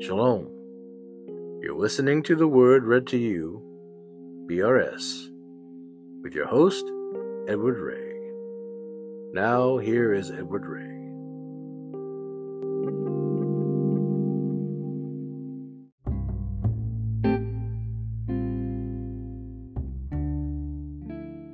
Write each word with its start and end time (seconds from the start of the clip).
Shalom. 0.00 0.46
You're 1.60 1.74
listening 1.74 2.22
to 2.22 2.36
the 2.36 2.46
Word 2.46 2.84
read 2.84 3.08
to 3.08 3.18
you, 3.18 3.60
BRS, 4.48 5.28
with 6.22 6.34
your 6.34 6.46
host, 6.46 6.84
Edward 7.48 7.80
Ray. 7.80 8.14
Now, 9.32 9.76
here 9.78 10.14
is 10.14 10.30
Edward 10.30 10.66
Ray. 10.66 10.84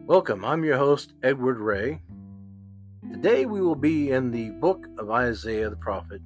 Welcome, 0.07 0.45
I'm 0.45 0.65
your 0.65 0.77
host, 0.77 1.15
Edward 1.23 1.61
Ray. 1.61 2.03
Today 3.11 3.47
we 3.47 3.63
will 3.63 3.75
be 3.75 4.11
in 4.11 4.31
the 4.31 4.51
book 4.51 4.87
of 4.99 5.11
Isaiah 5.11 5.71
the 5.71 5.77
prophet, 5.77 6.21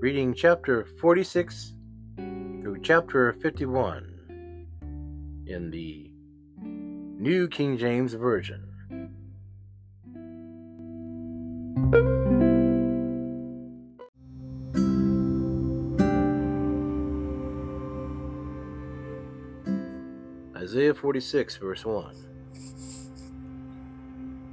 reading 0.00 0.32
chapter 0.32 0.86
46 1.00 1.74
through 2.16 2.80
chapter 2.82 3.32
51 3.42 4.14
in 5.48 5.72
the 5.72 6.12
New 6.62 7.48
King 7.48 7.76
James 7.76 8.14
Version. 8.14 8.64
Isaiah 20.56 20.94
46, 20.94 21.56
verse 21.56 21.84
1. 21.84 22.14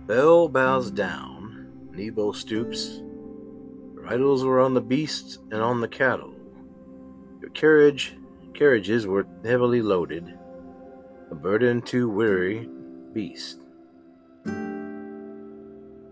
Bel 0.08 0.50
bows 0.50 0.89
down, 0.89 1.67
Nebo 1.91 2.31
stoops. 2.31 3.03
Idols 4.08 4.44
were 4.44 4.59
on 4.59 4.73
the 4.73 4.82
beasts 4.82 5.40
and 5.52 5.62
on 5.62 5.82
the 5.82 5.88
cattle. 5.88 6.34
Your 7.42 7.50
carriage 7.52 8.16
carriages 8.53 9.06
were 9.06 9.28
heavily 9.44 9.81
loaded, 9.81 10.38
a 11.31 11.36
burden 11.36 11.81
to 11.84 12.09
weary 12.09 12.70
beast. 13.14 13.59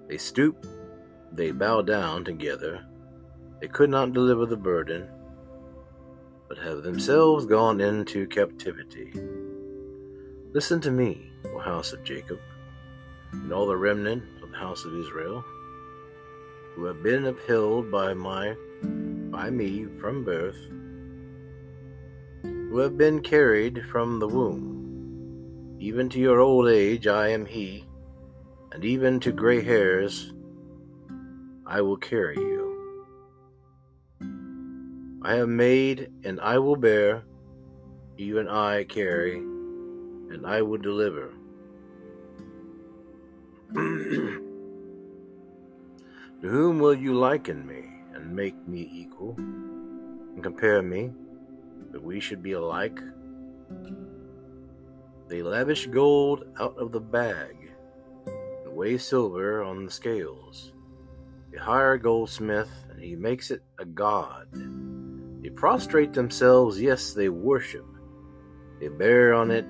They 0.10 0.18
stoop, 0.18 0.66
they 1.32 1.52
bow 1.52 1.82
down 1.82 2.26
together. 2.26 2.86
They 3.62 3.68
could 3.68 3.90
not 3.90 4.14
deliver 4.14 4.46
the 4.46 4.58
burden, 4.58 5.10
but 6.50 6.58
have 6.58 6.84
themselves 6.84 7.46
gone 7.46 7.80
into 7.80 8.28
captivity. 8.28 9.14
Listen 10.54 10.82
to 10.82 10.92
me, 10.92 11.32
O 11.46 11.60
house 11.60 11.94
of 11.94 12.04
Jacob 12.04 12.40
and 13.32 13.52
all 13.52 13.66
the 13.66 13.76
remnant 13.76 14.24
of 14.44 14.52
the 14.52 14.58
house 14.58 14.86
of 14.86 14.96
Israel, 14.96 15.44
who 16.76 16.86
have 16.86 17.04
been 17.04 17.26
upheld 17.26 17.92
by 17.92 18.14
my 18.14 18.56
by 19.30 19.50
me 19.50 19.86
from 20.00 20.24
birth, 20.24 20.58
who 22.42 22.78
have 22.78 22.98
been 22.98 23.22
carried 23.22 23.86
from 23.92 24.20
the 24.20 24.28
womb. 24.28 25.78
Even 25.80 26.10
to 26.10 26.20
your 26.20 26.40
old 26.40 26.70
age 26.70 27.08
I 27.08 27.30
am 27.30 27.46
he, 27.46 27.86
and 28.72 28.86
even 28.86 29.20
to 29.22 29.32
gray 29.32 29.62
hairs 29.62 30.34
I 31.66 31.82
will 31.82 31.98
carry 31.98 32.38
you. 32.38 32.64
I 35.22 35.36
have 35.36 35.50
made, 35.50 36.12
and 36.24 36.40
I 36.42 36.60
will 36.60 36.76
bear, 36.76 37.24
even 38.18 38.48
I 38.48 38.84
carry, 38.84 39.38
and 39.38 40.46
I 40.46 40.62
will 40.62 40.78
deliver. 40.78 41.34
to 46.44 46.50
whom 46.50 46.78
will 46.78 46.94
you 46.94 47.14
liken 47.14 47.66
me 47.66 47.86
and 48.14 48.36
make 48.36 48.68
me 48.68 48.90
equal 48.94 49.34
and 49.38 50.44
compare 50.44 50.82
me 50.82 51.10
that 51.92 52.04
we 52.04 52.20
should 52.20 52.44
be 52.44 52.52
alike? 52.52 53.00
They 55.30 55.42
lavish 55.42 55.88
gold 55.88 56.44
out 56.60 56.78
of 56.78 56.92
the 56.92 57.00
bag 57.00 57.72
and 58.26 58.76
weigh 58.76 58.98
silver 58.98 59.64
on 59.64 59.86
the 59.86 59.92
scales. 59.92 60.74
They 61.50 61.60
hire 61.60 61.94
a 61.94 62.00
goldsmith 62.00 62.72
and 62.90 63.02
he 63.02 63.16
makes 63.16 63.50
it 63.50 63.64
a 63.80 63.86
god. 63.86 64.50
They 65.42 65.50
prostrate 65.50 66.12
themselves, 66.12 66.82
yes, 66.82 67.14
they 67.14 67.30
worship. 67.30 67.86
They 68.82 68.90
bear 68.90 69.34
on 69.34 69.50
it, 69.50 69.66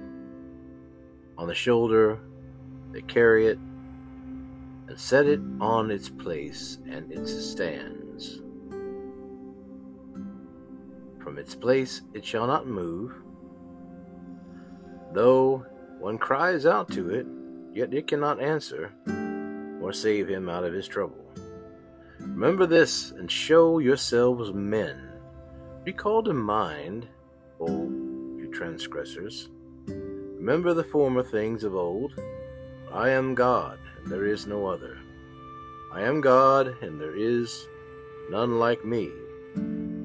on 1.38 1.47
the 1.47 1.53
shoulder, 1.53 2.20
they 2.92 3.02
carry 3.03 3.46
it 3.46 3.59
and 4.88 5.00
set 5.00 5.26
it 5.26 5.40
on 5.60 5.92
its 5.92 6.10
place 6.10 6.80
and 6.90 7.12
it 7.12 7.28
stands. 7.28 8.42
From 11.24 11.38
its 11.38 11.56
place 11.56 12.02
it 12.14 12.26
shall 12.26 12.48
not 12.48 12.68
move, 12.68 13.14
though 15.14 15.66
one 16.00 16.18
cries 16.18 16.66
out 16.66 16.92
to 16.92 17.12
it, 17.12 17.26
yet 17.74 17.94
it 17.94 18.08
cannot 18.08 18.42
answer 18.42 18.92
or 19.82 19.94
save 19.94 20.28
him 20.28 20.50
out 20.50 20.64
of 20.64 20.74
his 20.74 20.88
trouble. 20.88 21.24
Remember 22.20 22.66
this 22.66 23.12
and 23.12 23.30
show 23.30 23.80
yourselves 23.80 24.54
men. 24.54 25.10
Be 25.84 25.94
called 25.94 26.26
to 26.26 26.34
mind, 26.34 27.08
O 27.60 27.68
you 27.68 28.50
transgressors. 28.54 29.50
Remember 29.88 30.74
the 30.74 30.84
former 30.84 31.24
things 31.24 31.64
of 31.64 31.76
old. 31.76 32.20
I 32.92 33.10
am 33.10 33.34
God 33.34 33.80
and 34.03 34.12
there 34.12 34.25
is 34.25 34.47
no 34.47 34.66
other. 34.66 34.97
I 35.91 36.02
am 36.02 36.22
God, 36.22 36.75
and 36.81 37.00
there 37.00 37.16
is 37.16 37.68
none 38.30 38.59
like 38.59 38.84
me, 38.84 39.09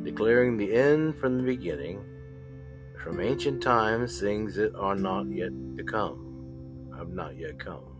declaring 0.04 0.56
the 0.56 0.72
end 0.72 1.16
from 1.16 1.38
the 1.38 1.42
beginning, 1.42 2.04
from 3.03 3.20
ancient 3.20 3.62
times 3.62 4.20
things 4.20 4.54
that 4.54 4.75
are 4.75 4.94
not 4.94 5.26
yet 5.31 5.50
to 5.76 5.84
come, 5.84 6.91
have 6.97 7.09
not 7.09 7.36
yet 7.36 7.59
come, 7.59 7.97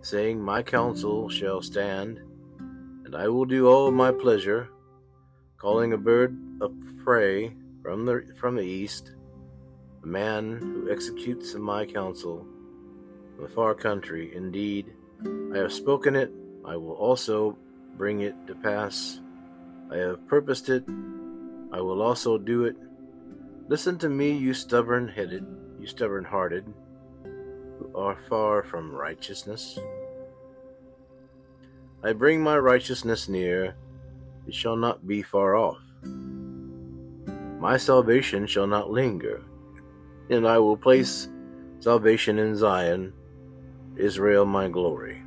saying, 0.00 0.40
My 0.40 0.62
counsel 0.62 1.28
shall 1.28 1.60
stand, 1.60 2.20
and 3.04 3.14
I 3.14 3.28
will 3.28 3.46
do 3.46 3.68
all 3.68 3.90
my 3.90 4.12
pleasure, 4.12 4.68
calling 5.58 5.92
a 5.92 5.98
bird 5.98 6.38
of 6.60 6.72
prey 7.04 7.54
from 7.82 8.04
the 8.06 8.24
from 8.38 8.56
the 8.56 8.62
east, 8.62 9.12
the 10.00 10.06
man 10.06 10.58
who 10.58 10.90
executes 10.90 11.54
my 11.54 11.84
counsel 11.84 12.46
the 13.40 13.48
far 13.48 13.74
country. 13.74 14.34
Indeed, 14.34 14.92
I 15.52 15.58
have 15.58 15.72
spoken 15.72 16.14
it, 16.14 16.30
I 16.64 16.76
will 16.76 16.92
also 16.92 17.56
bring 17.96 18.20
it 18.20 18.34
to 18.46 18.54
pass. 18.54 19.20
I 19.90 19.96
have 19.96 20.26
purposed 20.28 20.68
it, 20.68 20.84
I 21.72 21.80
will 21.80 22.02
also 22.02 22.38
do 22.38 22.64
it. 22.64 22.76
Listen 23.68 23.98
to 23.98 24.08
me, 24.08 24.32
you 24.32 24.52
stubborn 24.54 25.08
headed, 25.08 25.46
you 25.80 25.86
stubborn 25.86 26.24
hearted, 26.24 26.64
who 27.78 27.90
are 27.94 28.16
far 28.28 28.62
from 28.62 28.94
righteousness. 28.94 29.78
I 32.02 32.12
bring 32.12 32.42
my 32.42 32.58
righteousness 32.58 33.28
near, 33.28 33.74
it 34.46 34.54
shall 34.54 34.76
not 34.76 35.06
be 35.06 35.22
far 35.22 35.56
off. 35.56 35.80
My 37.60 37.76
salvation 37.76 38.46
shall 38.46 38.66
not 38.66 38.90
linger, 38.90 39.44
and 40.30 40.46
I 40.46 40.58
will 40.58 40.76
place 40.76 41.28
salvation 41.80 42.38
in 42.38 42.56
Zion 42.56 43.12
Israel 44.00 44.46
my 44.46 44.66
glory. 44.66 45.22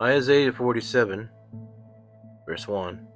Isaiah 0.00 0.52
47, 0.52 1.28
verse 2.46 2.66
1. 2.66 3.06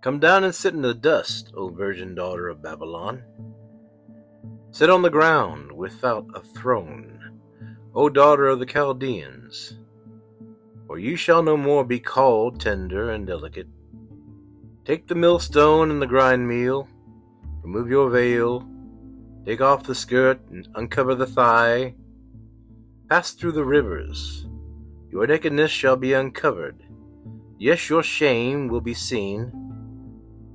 Come 0.00 0.18
down 0.18 0.44
and 0.44 0.54
sit 0.54 0.74
in 0.74 0.82
the 0.82 0.94
dust, 0.94 1.52
O 1.54 1.68
virgin 1.68 2.14
daughter 2.14 2.48
of 2.48 2.62
Babylon. 2.62 3.22
Sit 4.70 4.90
on 4.90 5.02
the 5.02 5.10
ground 5.10 5.70
without 5.70 6.26
a 6.34 6.40
throne, 6.40 7.40
O 7.94 8.08
daughter 8.08 8.48
of 8.48 8.58
the 8.58 8.66
Chaldeans. 8.66 9.78
For 10.86 10.98
you 10.98 11.16
shall 11.16 11.42
no 11.42 11.56
more 11.56 11.84
be 11.84 11.98
called 11.98 12.60
tender 12.60 13.10
and 13.10 13.26
delicate. 13.26 13.68
Take 14.84 15.06
the 15.06 15.14
millstone 15.14 15.90
and 15.90 16.02
the 16.02 16.06
grind 16.06 16.46
meal, 16.46 16.88
remove 17.62 17.88
your 17.88 18.10
veil, 18.10 18.68
take 19.46 19.62
off 19.62 19.84
the 19.84 19.94
skirt 19.94 20.40
and 20.50 20.68
uncover 20.74 21.14
the 21.14 21.26
thigh. 21.26 21.94
Pass 23.08 23.32
through 23.32 23.52
the 23.52 23.64
rivers, 23.64 24.46
your 25.10 25.26
nakedness 25.26 25.70
shall 25.70 25.96
be 25.96 26.12
uncovered. 26.12 26.82
Yes, 27.58 27.88
your 27.88 28.02
shame 28.02 28.68
will 28.68 28.80
be 28.80 28.94
seen. 28.94 29.52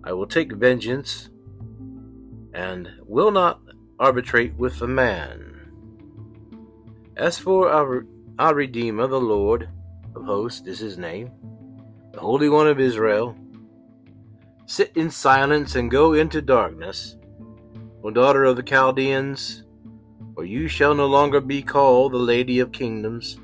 I 0.03 0.13
will 0.13 0.27
take 0.27 0.51
vengeance 0.51 1.29
and 2.53 2.89
will 3.05 3.31
not 3.31 3.61
arbitrate 3.99 4.55
with 4.55 4.77
the 4.79 4.87
man. 4.87 5.71
As 7.17 7.37
for 7.37 7.69
our, 7.69 8.05
our 8.37 8.53
Redeemer, 8.53 9.07
the 9.07 9.19
Lord, 9.19 9.69
of 10.15 10.25
hosts 10.25 10.67
is 10.67 10.79
his 10.79 10.97
name, 10.97 11.31
the 12.13 12.19
Holy 12.19 12.49
One 12.49 12.67
of 12.67 12.79
Israel. 12.79 13.35
Sit 14.65 14.91
in 14.95 15.09
silence 15.09 15.75
and 15.75 15.89
go 15.89 16.13
into 16.13 16.41
darkness. 16.41 17.17
O 18.03 18.11
daughter 18.11 18.43
of 18.43 18.55
the 18.55 18.63
Chaldeans, 18.63 19.63
for 20.35 20.45
you 20.45 20.67
shall 20.67 20.93
no 20.93 21.05
longer 21.05 21.41
be 21.41 21.61
called 21.61 22.13
the 22.13 22.17
Lady 22.17 22.59
of 22.59 22.71
Kingdoms. 22.71 23.39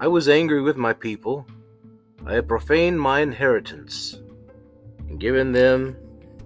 I 0.00 0.08
was 0.08 0.28
angry 0.28 0.62
with 0.62 0.76
my 0.76 0.92
people. 0.92 1.46
I 2.26 2.34
have 2.34 2.48
profaned 2.48 3.00
my 3.00 3.20
inheritance, 3.20 4.20
and 5.08 5.20
given 5.20 5.52
them 5.52 5.96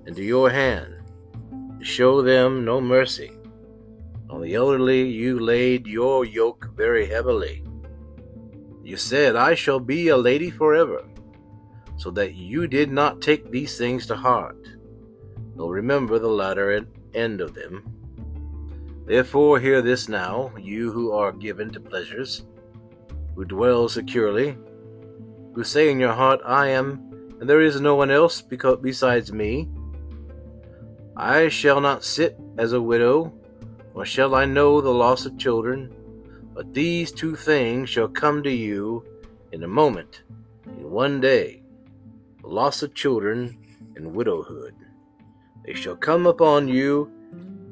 into 0.07 0.23
your 0.23 0.51
hand, 0.51 0.95
to 1.79 1.85
show 1.85 2.23
them 2.23 2.65
no 2.65 2.81
mercy. 2.81 3.33
On 4.31 4.41
the 4.41 4.55
elderly 4.55 5.09
you 5.09 5.39
laid 5.39 5.87
your 5.87 6.25
yoke 6.25 6.71
very 6.77 7.07
heavily. 7.07 7.65
You 8.85 8.99
said, 8.99 9.35
I 9.35 9.55
shall 9.55 9.81
be 9.81 10.09
a 10.09 10.17
lady 10.17 10.49
mm-hmm. 10.49 10.59
forever, 10.59 11.05
so 11.97 12.11
that 12.11 12.35
you 12.35 12.67
did 12.67 12.93
not 12.93 13.23
take 13.23 13.51
these 13.51 13.79
things 13.79 14.07
to 14.07 14.15
heart, 14.15 14.69
nor 15.57 15.73
remember 15.73 16.19
the 16.19 16.29
latter 16.29 16.87
end 17.15 17.41
of 17.41 17.55
them. 17.55 17.83
Therefore, 19.07 19.59
hear 19.59 19.81
this 19.81 20.07
now, 20.09 20.53
you 20.61 20.93
who 20.93 21.13
are 21.13 21.33
given 21.33 21.73
to 21.73 21.81
pleasures, 21.81 22.45
who 23.35 23.47
dwell 23.47 23.89
securely, 23.89 24.59
who 25.55 25.65
say 25.65 25.91
in 25.91 25.99
your 25.99 26.13
heart, 26.13 26.41
I 26.45 26.69
am, 26.69 27.37
and 27.41 27.49
there 27.49 27.63
is 27.63 27.81
no 27.81 27.95
one 27.95 28.11
else 28.11 28.43
besides 28.43 29.33
me. 29.33 29.71
I 31.17 31.49
shall 31.49 31.81
not 31.81 32.05
sit 32.05 32.37
as 32.59 32.75
a 32.75 32.83
widow, 32.83 33.33
nor 33.95 34.05
shall 34.05 34.35
I 34.35 34.45
know 34.45 34.81
the 34.81 34.91
loss 34.91 35.25
of 35.25 35.39
children 35.39 35.95
but 36.55 36.73
these 36.73 37.11
two 37.11 37.35
things 37.35 37.91
shall 37.91 38.09
come 38.09 38.43
to 38.45 38.51
you 38.51 39.05
in 39.53 39.65
a 39.65 39.69
moment, 39.69 40.23
in 40.67 40.91
one 40.91 41.21
day 41.21 41.63
the 42.41 42.49
loss 42.49 42.83
of 42.83 42.95
children 42.95 43.59
and 43.97 44.15
widowhood. 44.15 44.75
They 45.67 45.75
shall 45.75 45.97
come 45.97 46.27
upon 46.27 46.69
you 46.69 47.11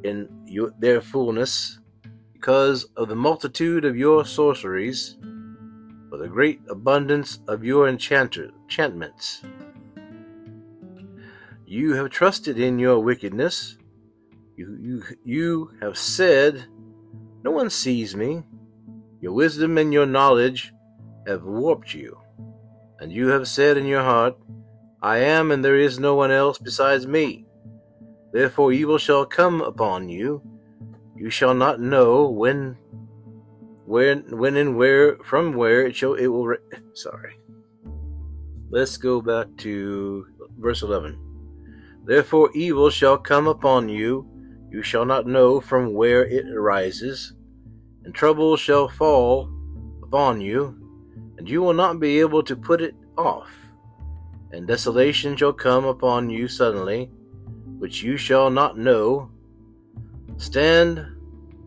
in 0.03 0.29
your, 0.47 0.73
their 0.79 1.01
fullness, 1.01 1.79
because 2.33 2.85
of 2.97 3.09
the 3.09 3.15
multitude 3.15 3.85
of 3.85 3.97
your 3.97 4.25
sorceries, 4.25 5.17
for 6.11 6.19
the 6.19 6.29
great 6.29 6.61
abundance 6.69 7.39
of 7.47 7.65
your 7.65 7.89
enchanter, 7.89 8.51
enchantments. 8.63 9.43
You 11.67 11.95
have 11.95 12.11
trusted 12.11 12.59
in 12.59 12.79
your 12.79 12.99
wickedness. 12.99 13.79
You, 14.57 14.77
you, 14.81 15.03
you 15.25 15.71
have 15.81 15.97
said, 15.97 16.67
No 17.43 17.51
one 17.51 17.71
sees 17.71 18.15
me. 18.15 18.43
Your 19.23 19.33
wisdom 19.33 19.79
and 19.79 19.93
your 19.93 20.05
knowledge 20.05 20.75
have 21.29 21.45
warped 21.45 21.95
you, 21.95 22.19
and 22.99 23.13
you 23.13 23.29
have 23.29 23.47
said 23.47 23.77
in 23.77 23.87
your 23.87 24.03
heart, 24.03 24.37
I 25.01 25.19
am, 25.19 25.53
and 25.53 25.65
there 25.65 25.77
is 25.77 26.01
no 26.01 26.17
one 26.17 26.33
else 26.33 26.59
besides 26.59 27.07
me. 27.07 27.47
Therefore 28.33 28.73
evil 28.73 28.99
shall 28.99 29.25
come 29.25 29.61
upon 29.61 30.09
you. 30.09 30.43
You 31.15 31.31
shall 31.31 31.55
not 31.55 31.81
know 31.81 32.29
when, 32.31 32.77
where, 33.87 34.17
when 34.17 34.57
and 34.57 34.77
where, 34.77 35.17
from 35.19 35.53
where 35.53 35.87
it 35.87 35.95
shall, 35.95 36.15
it 36.15 36.27
will. 36.27 36.47
Re- 36.47 36.59
Sorry. 36.95 37.39
Let's 38.71 38.97
go 38.97 39.21
back 39.21 39.47
to 39.59 40.27
verse 40.59 40.83
11. 40.83 41.17
Therefore 42.05 42.51
evil 42.55 42.91
shall 42.91 43.19
come 43.19 43.47
upon 43.47 43.89
you. 43.89 44.27
You 44.73 44.83
shall 44.83 45.05
not 45.05 45.29
know 45.29 45.61
from 45.61 45.95
where 45.95 46.25
it 46.27 46.49
arises 46.49 47.35
and 48.05 48.15
trouble 48.15 48.57
shall 48.57 48.89
fall 48.89 49.51
upon 50.03 50.41
you, 50.41 50.79
and 51.39 51.49
you 51.49 51.63
will 51.63 51.75
not 51.75 52.01
be 52.01 52.21
able 52.21 52.43
to 52.43 52.57
put 52.57 52.81
it 52.81 52.95
off. 53.17 53.51
And 54.53 54.67
desolation 54.67 55.37
shall 55.37 55.53
come 55.53 55.85
upon 55.85 56.29
you 56.29 56.49
suddenly, 56.49 57.11
which 57.79 58.03
you 58.03 58.17
shall 58.17 58.51
not 58.51 58.77
know. 58.77 59.31
Stand 60.37 61.07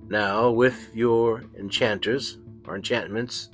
now 0.08 0.52
with 0.52 0.90
your 0.94 1.46
enchanters, 1.58 2.38
or 2.68 2.76
enchantments, 2.76 3.50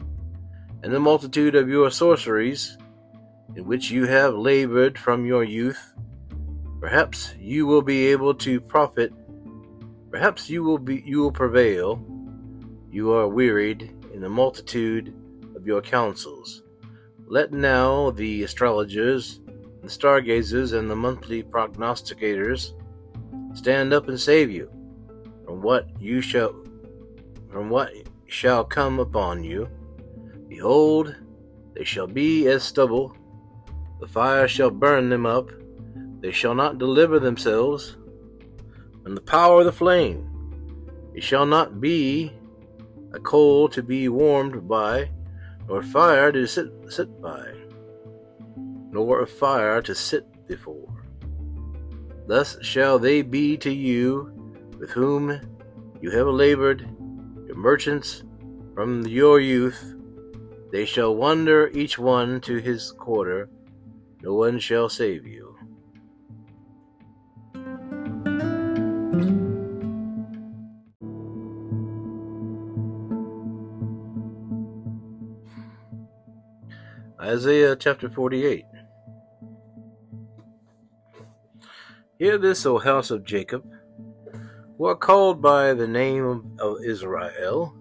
and 0.84 0.92
the 0.92 1.00
multitude 1.00 1.56
of 1.56 1.70
your 1.70 1.90
sorceries, 1.90 2.78
in 3.56 3.66
which 3.66 3.92
you 3.92 4.06
have 4.06 4.34
labored 4.34 4.98
from 4.98 5.26
your 5.26 5.44
youth. 5.44 5.94
Perhaps 6.80 7.34
you 7.40 7.66
will 7.66 7.82
be 7.82 8.08
able 8.08 8.34
to 8.34 8.60
profit. 8.60 9.14
Perhaps 10.10 10.50
you 10.50 10.64
will 10.64 10.78
be 10.78 11.02
you 11.06 11.20
will 11.20 11.32
prevail 11.32 12.04
you 12.92 13.14
are 13.14 13.28
wearied 13.28 13.96
in 14.14 14.20
the 14.20 14.30
multitude 14.30 15.16
of 15.56 15.66
your 15.66 15.82
counsels. 15.82 16.64
Let 17.26 17.54
now 17.54 18.12
the 18.12 18.44
astrologers, 18.44 19.40
the 19.82 19.90
stargazers, 19.90 20.74
and 20.74 20.90
the 20.90 20.96
monthly 20.96 21.42
prognosticators 21.42 22.74
stand 23.54 23.94
up 23.94 24.10
and 24.10 24.20
save 24.20 24.52
you 24.52 24.70
from 25.46 25.62
what 25.62 25.88
you 26.02 26.20
shall 26.20 26.54
from 27.50 27.70
what 27.70 27.92
shall 28.28 28.64
come 28.64 29.00
upon 29.00 29.44
you. 29.44 29.70
Behold, 30.50 31.16
they 31.74 31.84
shall 31.84 32.08
be 32.08 32.48
as 32.48 32.64
stubble, 32.64 33.16
the 34.02 34.08
fire 34.08 34.48
shall 34.48 34.70
burn 34.70 35.10
them 35.10 35.26
up, 35.26 35.50
they 36.20 36.32
shall 36.32 36.56
not 36.56 36.78
deliver 36.78 37.20
themselves, 37.20 37.98
and 39.06 39.16
the 39.16 39.22
power 39.22 39.60
of 39.60 39.66
the 39.66 39.72
flame, 39.72 40.28
it 41.14 41.24
shall 41.24 41.46
not 41.46 41.82
be 41.82 42.34
a 43.14 43.20
coal 43.20 43.68
to 43.70 43.84
be 43.84 44.10
warmed 44.10 44.68
by, 44.68 45.10
nor 45.68 45.84
fire 45.84 46.32
to 46.32 46.48
sit, 46.48 46.68
sit 46.90 47.22
by, 47.22 47.54
nor 48.92 49.22
a 49.22 49.28
fire 49.28 49.82
to 49.82 49.96
sit 49.96 50.26
before. 50.48 51.06
Thus 52.28 52.58
shall 52.62 53.00
they 53.00 53.22
be 53.22 53.58
to 53.58 53.72
you 53.72 54.32
with 54.80 54.92
whom 54.92 55.40
you 56.02 56.12
have 56.12 56.28
labored, 56.28 56.82
your 57.48 57.56
merchants 57.56 58.24
from 58.74 59.06
your 59.06 59.40
youth. 59.40 59.96
They 60.72 60.86
shall 60.86 61.16
wander 61.16 61.70
each 61.74 62.00
one 62.00 62.42
to 62.42 62.58
his 62.58 62.92
quarter, 62.94 63.50
no 64.22 64.34
one 64.34 64.60
shall 64.60 64.88
save 64.88 65.26
you. 65.26 65.51
Isaiah 77.32 77.78
chapter 77.78 78.10
48. 78.10 78.66
Hear 82.20 82.38
this, 82.38 82.66
O 82.66 82.78
house 82.78 83.10
of 83.10 83.24
Jacob, 83.24 83.64
who 84.78 84.86
are 84.86 84.98
called 84.98 85.42
by 85.42 85.74
the 85.74 85.88
name 85.88 86.58
of 86.60 86.84
Israel, 86.84 87.74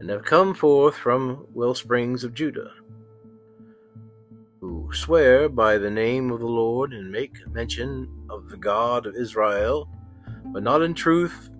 and 0.00 0.10
have 0.10 0.24
come 0.24 0.52
forth 0.52 0.96
from 0.96 1.46
well 1.54 1.76
springs 1.76 2.24
of 2.24 2.34
Judah, 2.34 2.72
who 4.60 4.90
swear 4.92 5.48
by 5.48 5.78
the 5.78 5.90
name 5.90 6.32
of 6.32 6.40
the 6.40 6.46
Lord 6.46 6.92
and 6.92 7.12
make 7.12 7.36
mention 7.52 8.26
of 8.28 8.48
the 8.48 8.56
God 8.56 9.06
of 9.06 9.14
Israel, 9.14 9.88
but 10.46 10.64
not 10.64 10.82
in 10.82 10.94
truth 10.94 11.50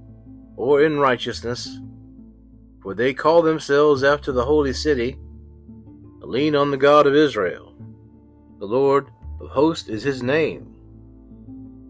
or 0.56 0.82
in 0.82 0.98
righteousness, 0.98 1.78
for 2.82 2.94
they 2.94 3.14
call 3.14 3.42
themselves 3.42 4.02
after 4.02 4.32
the 4.32 4.44
holy 4.44 4.72
city 4.72 5.16
lean 6.30 6.54
on 6.54 6.70
the 6.70 6.76
God 6.76 7.08
of 7.08 7.14
Israel. 7.14 7.74
The 8.60 8.66
Lord 8.66 9.10
of 9.40 9.48
hosts 9.50 9.88
is 9.88 10.04
his 10.04 10.22
name. 10.22 10.76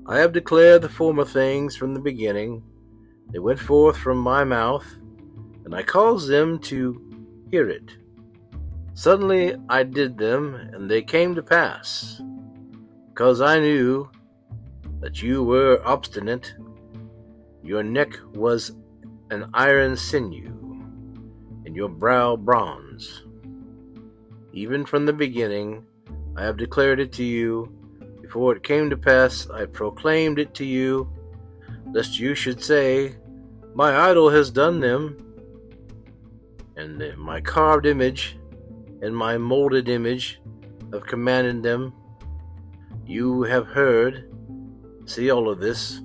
I 0.07 0.17
have 0.19 0.33
declared 0.33 0.81
the 0.81 0.89
former 0.89 1.27
things 1.27 1.77
from 1.77 1.93
the 1.93 2.01
beginning. 2.01 2.63
They 3.33 3.39
went 3.39 3.61
forth 3.61 3.99
from 3.99 4.17
my 4.17 4.45
mouth, 4.45 4.87
and 5.67 5.75
I 5.75 5.83
caused 5.83 6.27
them 6.31 6.59
to 6.61 6.99
hear 7.51 7.69
it. 7.69 7.99
Suddenly 8.95 9.57
I 9.69 9.83
did 9.83 10.17
them, 10.17 10.55
and 10.55 10.91
they 10.91 11.03
came 11.03 11.35
to 11.35 11.43
pass, 11.43 12.23
because 13.11 13.43
I 13.43 13.61
knew 13.61 14.09
that 15.01 15.23
you 15.23 15.45
were 15.45 15.83
obstinate. 15.85 16.55
Your 17.63 17.83
neck 17.83 18.19
was 18.33 18.73
an 19.31 19.51
iron 19.53 19.99
sinew, 19.99 20.49
and 21.67 21.77
your 21.77 21.91
brow 21.91 22.37
bronze. 22.37 23.27
Even 24.53 24.85
from 24.85 25.07
the 25.07 25.13
beginning, 25.13 25.87
I 26.37 26.43
have 26.43 26.57
declared 26.57 27.01
it 27.01 27.13
to 27.13 27.25
you. 27.25 27.73
Before 28.21 28.55
it 28.55 28.63
came 28.63 28.91
to 28.91 28.97
pass, 28.97 29.49
I 29.51 29.67
proclaimed 29.67 30.39
it 30.39 30.55
to 30.55 30.65
you, 30.65 31.11
lest 31.93 32.19
you 32.19 32.35
should 32.35 32.63
say, 32.63 33.17
My 33.75 34.11
idol 34.11 34.29
has 34.31 34.51
done 34.51 34.81
them, 34.81 35.17
and 36.77 37.17
my 37.17 37.41
carved 37.41 37.87
image 37.87 38.39
and 39.03 39.17
my 39.17 39.39
molded 39.39 39.89
image 39.89 40.41
have 40.93 41.07
commanded 41.07 41.63
them. 41.63 41.93
You 43.07 43.43
have 43.43 43.67
heard, 43.67 44.31
see 45.07 45.31
all 45.31 45.49
of 45.49 45.59
this, 45.59 45.99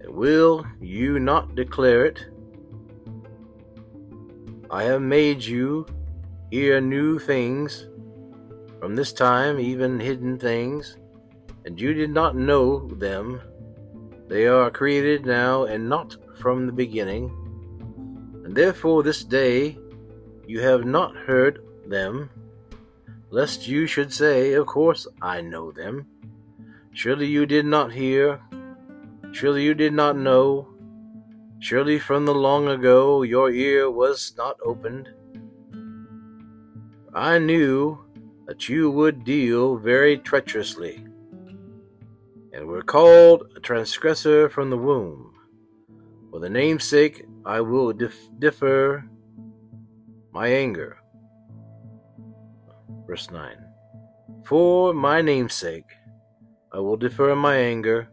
and 0.00 0.08
will 0.08 0.66
you 0.80 1.18
not 1.18 1.54
declare 1.54 2.06
it? 2.06 2.26
I 4.70 4.84
have 4.84 5.02
made 5.02 5.42
you 5.44 5.86
hear 6.54 6.80
new 6.80 7.18
things 7.18 7.88
from 8.78 8.94
this 8.94 9.12
time, 9.12 9.58
even 9.58 9.98
hidden 9.98 10.38
things, 10.38 10.96
and 11.64 11.80
you 11.80 11.92
did 11.92 12.10
not 12.10 12.36
know 12.36 12.86
them. 12.90 13.40
They 14.28 14.46
are 14.46 14.70
created 14.70 15.26
now 15.26 15.64
and 15.64 15.88
not 15.88 16.16
from 16.38 16.66
the 16.66 16.72
beginning. 16.72 17.24
And 18.44 18.54
therefore 18.54 19.02
this 19.02 19.24
day 19.24 19.76
you 20.46 20.60
have 20.60 20.84
not 20.84 21.16
heard 21.16 21.58
them, 21.88 22.30
lest 23.30 23.66
you 23.66 23.88
should 23.88 24.12
say, 24.12 24.52
Of 24.52 24.66
course 24.66 25.08
I 25.20 25.40
know 25.40 25.72
them. 25.72 26.06
Surely 26.92 27.26
you 27.26 27.46
did 27.46 27.66
not 27.66 27.90
hear, 27.90 28.40
surely 29.32 29.64
you 29.64 29.74
did 29.74 29.92
not 29.92 30.16
know, 30.16 30.68
surely 31.58 31.98
from 31.98 32.26
the 32.26 32.34
long 32.48 32.68
ago 32.68 33.22
your 33.22 33.50
ear 33.50 33.90
was 33.90 34.34
not 34.36 34.56
opened. 34.64 35.08
I 37.16 37.38
knew 37.38 38.04
that 38.46 38.68
you 38.68 38.90
would 38.90 39.22
deal 39.22 39.76
very 39.76 40.18
treacherously, 40.18 41.06
and 42.52 42.66
were 42.66 42.82
called 42.82 43.52
a 43.54 43.60
transgressor 43.60 44.48
from 44.48 44.68
the 44.68 44.76
womb. 44.76 45.32
For 46.32 46.40
the 46.40 46.50
name's 46.50 46.82
sake 46.82 47.24
I 47.46 47.60
will 47.60 47.92
dif- 47.92 48.28
differ 48.40 49.04
my 50.32 50.48
anger. 50.48 50.98
Verse 53.06 53.30
9 53.30 53.58
For 54.44 54.92
my 54.92 55.22
name's 55.22 55.54
sake 55.54 55.92
I 56.72 56.80
will 56.80 56.96
defer 56.96 57.36
my 57.36 57.54
anger, 57.56 58.08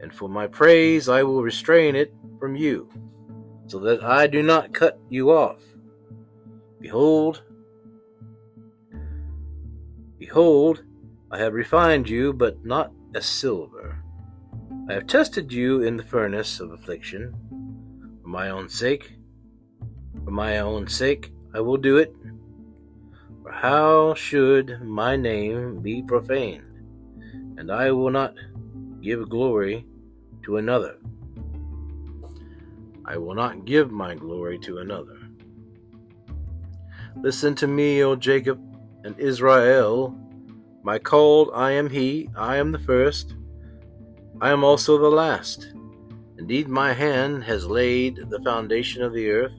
and 0.00 0.12
for 0.12 0.28
my 0.28 0.46
praise 0.46 1.08
I 1.08 1.22
will 1.22 1.42
restrain 1.42 1.96
it 1.96 2.12
from 2.38 2.54
you, 2.54 2.90
so 3.66 3.78
that 3.78 4.04
I 4.04 4.26
do 4.26 4.42
not 4.42 4.74
cut 4.74 5.00
you 5.08 5.30
off. 5.30 5.62
Behold, 6.78 7.42
behold, 10.22 10.84
I 11.32 11.38
have 11.38 11.52
refined 11.52 12.08
you, 12.08 12.32
but 12.32 12.64
not 12.64 12.92
as 13.12 13.26
silver. 13.26 13.98
I 14.88 14.92
have 14.92 15.08
tested 15.08 15.52
you 15.52 15.82
in 15.82 15.96
the 15.96 16.04
furnace 16.04 16.60
of 16.60 16.70
affliction. 16.70 17.34
For 18.22 18.28
my 18.28 18.50
own 18.50 18.68
sake, 18.68 19.14
for 20.24 20.30
my 20.30 20.58
own 20.58 20.86
sake, 20.86 21.32
I 21.52 21.58
will 21.58 21.76
do 21.76 21.96
it. 21.96 22.14
For 23.42 23.50
how 23.50 24.14
should 24.14 24.80
my 24.82 25.16
name 25.16 25.80
be 25.80 26.04
profaned? 26.04 26.72
And 27.58 27.72
I 27.72 27.90
will 27.90 28.10
not 28.10 28.36
give 29.00 29.28
glory 29.28 29.84
to 30.44 30.58
another. 30.58 30.98
I 33.04 33.16
will 33.16 33.34
not 33.34 33.64
give 33.64 33.90
my 33.90 34.14
glory 34.14 34.60
to 34.60 34.78
another. 34.78 35.18
Listen 37.16 37.56
to 37.56 37.66
me, 37.66 38.04
O 38.04 38.14
Jacob 38.14 38.71
and 39.04 39.18
Israel. 39.18 40.18
My 40.82 40.98
called, 40.98 41.50
I 41.54 41.72
am 41.72 41.88
he, 41.90 42.28
I 42.36 42.56
am 42.56 42.72
the 42.72 42.78
first, 42.78 43.34
I 44.40 44.50
am 44.50 44.64
also 44.64 44.98
the 44.98 45.08
last. 45.08 45.72
Indeed, 46.38 46.68
my 46.68 46.92
hand 46.92 47.44
has 47.44 47.66
laid 47.66 48.16
the 48.28 48.42
foundation 48.42 49.02
of 49.02 49.12
the 49.12 49.30
earth 49.30 49.52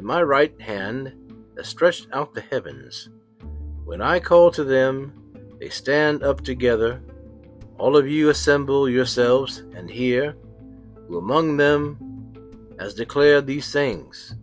and 0.00 0.06
my 0.06 0.22
right 0.22 0.58
hand 0.60 1.12
has 1.58 1.68
stretched 1.68 2.08
out 2.14 2.32
the 2.32 2.40
heavens. 2.40 3.10
When 3.84 4.00
I 4.00 4.18
call 4.18 4.50
to 4.52 4.64
them, 4.64 5.12
they 5.58 5.68
stand 5.68 6.22
up 6.22 6.40
together. 6.40 7.02
All 7.76 7.98
of 7.98 8.08
you 8.08 8.30
assemble 8.30 8.88
yourselves 8.88 9.58
and 9.74 9.90
hear, 9.90 10.36
who 11.06 11.18
among 11.18 11.58
them 11.58 11.98
has 12.78 12.94
declared 12.94 13.46
these 13.46 13.70
things. 13.70 14.36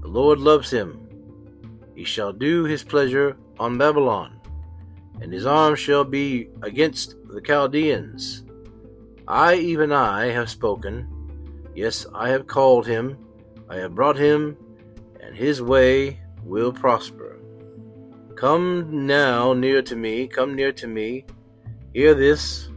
The 0.00 0.08
Lord 0.08 0.40
loves 0.40 0.72
him. 0.72 1.09
He 2.00 2.06
shall 2.06 2.32
do 2.32 2.64
his 2.64 2.82
pleasure 2.82 3.36
on 3.58 3.76
Babylon, 3.76 4.40
and 5.20 5.30
his 5.30 5.44
arm 5.44 5.76
shall 5.76 6.02
be 6.02 6.48
against 6.62 7.14
the 7.28 7.42
Chaldeans. 7.42 8.42
I, 9.28 9.56
even 9.56 9.92
I, 9.92 10.28
have 10.28 10.48
spoken. 10.48 11.06
Yes, 11.74 12.06
I 12.14 12.30
have 12.30 12.46
called 12.46 12.86
him. 12.86 13.18
I 13.68 13.76
have 13.76 13.94
brought 13.94 14.16
him 14.16 14.56
and 15.20 15.36
his 15.36 15.60
way 15.60 16.22
will 16.42 16.72
prosper. 16.72 17.38
Come 18.34 19.06
now 19.06 19.52
near 19.52 19.82
to 19.82 19.94
me, 19.94 20.26
come 20.26 20.54
near 20.54 20.72
to 20.72 20.86
me. 20.86 21.26
Hear 21.92 22.14
this. 22.14 22.70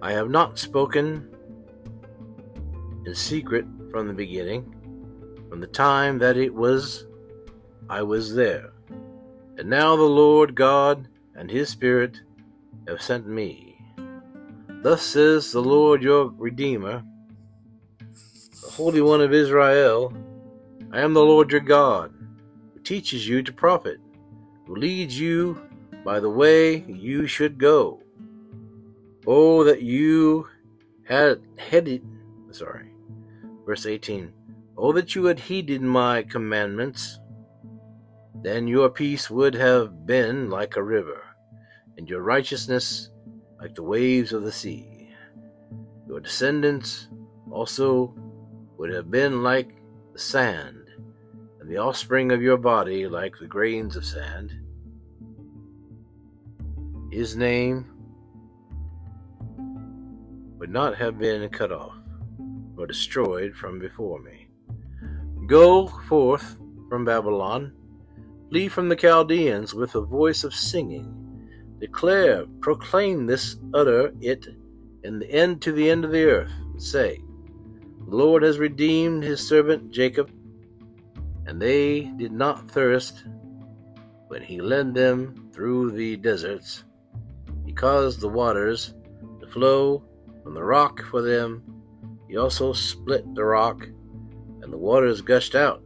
I 0.00 0.12
have 0.12 0.30
not 0.30 0.56
spoken 0.56 1.34
in 3.04 3.12
secret 3.16 3.66
from 3.90 4.06
the 4.06 4.14
beginning, 4.14 4.72
from 5.48 5.60
the 5.60 5.66
time 5.66 6.18
that 6.18 6.36
it 6.36 6.54
was 6.54 7.06
I 7.88 8.02
was 8.02 8.34
there. 8.34 8.72
And 9.58 9.70
now 9.70 9.96
the 9.96 10.02
Lord 10.02 10.54
God 10.54 11.08
and 11.34 11.50
his 11.50 11.68
Spirit 11.68 12.20
have 12.88 13.00
sent 13.00 13.26
me. 13.26 13.78
Thus 14.82 15.02
says 15.02 15.52
the 15.52 15.62
Lord 15.62 16.02
your 16.02 16.28
Redeemer, 16.28 17.02
the 18.62 18.70
Holy 18.70 19.00
One 19.00 19.20
of 19.20 19.32
Israel 19.32 20.12
I 20.92 21.00
am 21.00 21.14
the 21.14 21.20
Lord 21.20 21.50
your 21.50 21.60
God, 21.60 22.14
who 22.72 22.80
teaches 22.80 23.28
you 23.28 23.42
to 23.42 23.52
profit, 23.52 23.98
who 24.66 24.76
leads 24.76 25.18
you 25.18 25.60
by 26.04 26.20
the 26.20 26.30
way 26.30 26.84
you 26.84 27.26
should 27.26 27.58
go. 27.58 28.00
Oh, 29.26 29.64
that 29.64 29.82
you 29.82 30.46
had 31.04 31.42
headed, 31.58 32.02
sorry, 32.52 32.92
verse 33.64 33.84
18. 33.86 34.32
Oh, 34.78 34.92
that 34.92 35.14
you 35.14 35.24
had 35.24 35.40
heeded 35.40 35.82
my 35.82 36.22
commandments, 36.22 37.18
then 38.42 38.68
your 38.68 38.88
peace 38.90 39.30
would 39.30 39.54
have 39.54 40.06
been 40.06 40.50
like 40.50 40.76
a 40.76 40.82
river, 40.82 41.22
and 41.96 42.08
your 42.08 42.22
righteousness 42.22 43.10
like 43.60 43.74
the 43.74 43.82
waves 43.82 44.32
of 44.32 44.42
the 44.42 44.52
sea. 44.52 45.10
Your 46.06 46.20
descendants 46.20 47.08
also 47.50 48.14
would 48.76 48.92
have 48.92 49.10
been 49.10 49.42
like 49.42 49.82
the 50.12 50.18
sand, 50.18 50.88
and 51.60 51.68
the 51.68 51.78
offspring 51.78 52.32
of 52.32 52.42
your 52.42 52.56
body 52.56 53.08
like 53.08 53.34
the 53.38 53.46
grains 53.46 53.96
of 53.96 54.04
sand. 54.04 54.52
His 57.10 57.36
name 57.36 57.92
would 60.58 60.70
not 60.70 60.96
have 60.96 61.18
been 61.18 61.48
cut 61.50 61.72
off 61.72 61.94
or 62.76 62.86
destroyed 62.86 63.54
from 63.54 63.78
before 63.78 64.20
me. 64.20 64.48
Go 65.46 65.86
forth 65.86 66.56
from 66.88 67.04
Babylon, 67.04 67.72
flee 68.56 68.68
from 68.68 68.88
the 68.88 68.96
Chaldeans 68.96 69.74
with 69.74 69.94
a 69.96 70.00
voice 70.00 70.42
of 70.42 70.54
singing. 70.54 71.14
Declare, 71.78 72.46
proclaim 72.62 73.26
this, 73.26 73.56
utter 73.74 74.14
it 74.22 74.46
in 75.04 75.18
the 75.18 75.30
end 75.30 75.60
to 75.60 75.72
the 75.72 75.90
end 75.90 76.06
of 76.06 76.10
the 76.10 76.24
earth, 76.24 76.50
and 76.72 76.82
say, 76.82 77.20
the 78.08 78.16
Lord 78.16 78.42
has 78.42 78.58
redeemed 78.58 79.22
his 79.22 79.46
servant 79.46 79.90
Jacob, 79.90 80.30
and 81.44 81.60
they 81.60 82.04
did 82.16 82.32
not 82.32 82.70
thirst 82.70 83.26
when 84.28 84.40
he 84.40 84.62
led 84.62 84.94
them 84.94 85.50
through 85.52 85.90
the 85.90 86.16
deserts. 86.16 86.84
He 87.66 87.74
caused 87.74 88.22
the 88.22 88.28
waters 88.28 88.94
to 89.40 89.46
flow 89.48 90.02
from 90.42 90.54
the 90.54 90.64
rock 90.64 91.04
for 91.10 91.20
them. 91.20 91.62
He 92.26 92.38
also 92.38 92.72
split 92.72 93.34
the 93.34 93.44
rock, 93.44 93.82
and 94.62 94.72
the 94.72 94.78
waters 94.78 95.20
gushed 95.20 95.54
out. 95.54 95.82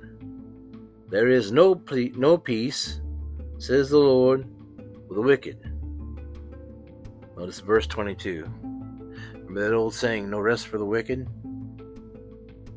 There 1.10 1.28
is 1.28 1.50
no, 1.50 1.74
ple- 1.74 2.14
no 2.14 2.38
peace, 2.38 3.00
says 3.58 3.90
the 3.90 3.98
Lord, 3.98 4.46
for 5.08 5.14
the 5.14 5.20
wicked. 5.20 5.58
Notice 7.36 7.58
verse 7.58 7.88
22. 7.88 8.44
Remember 9.32 9.68
that 9.68 9.74
old 9.74 9.92
saying, 9.92 10.30
no 10.30 10.38
rest 10.38 10.68
for 10.68 10.78
the 10.78 10.84
wicked? 10.84 11.28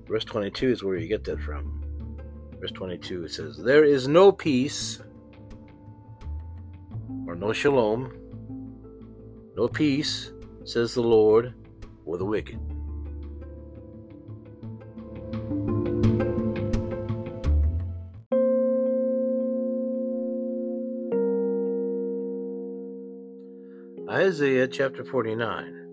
Verse 0.08 0.26
22 0.26 0.72
is 0.72 0.84
where 0.84 0.98
you 0.98 1.08
get 1.08 1.24
that 1.26 1.40
from. 1.42 1.84
Verse 2.60 2.72
22 2.72 3.26
it 3.26 3.32
says, 3.32 3.58
There 3.58 3.84
is 3.84 4.08
no 4.08 4.32
peace, 4.32 5.00
or 7.28 7.36
no 7.36 7.54
shalom, 7.54 8.18
no 9.56 9.68
peace, 9.68 10.32
says 10.66 10.96
the 10.96 11.02
Lord, 11.02 11.54
for 12.04 12.18
the 12.18 12.26
wicked. 12.26 12.60
Isaiah 24.34 24.68
chapter 24.68 25.06
49. 25.06 25.88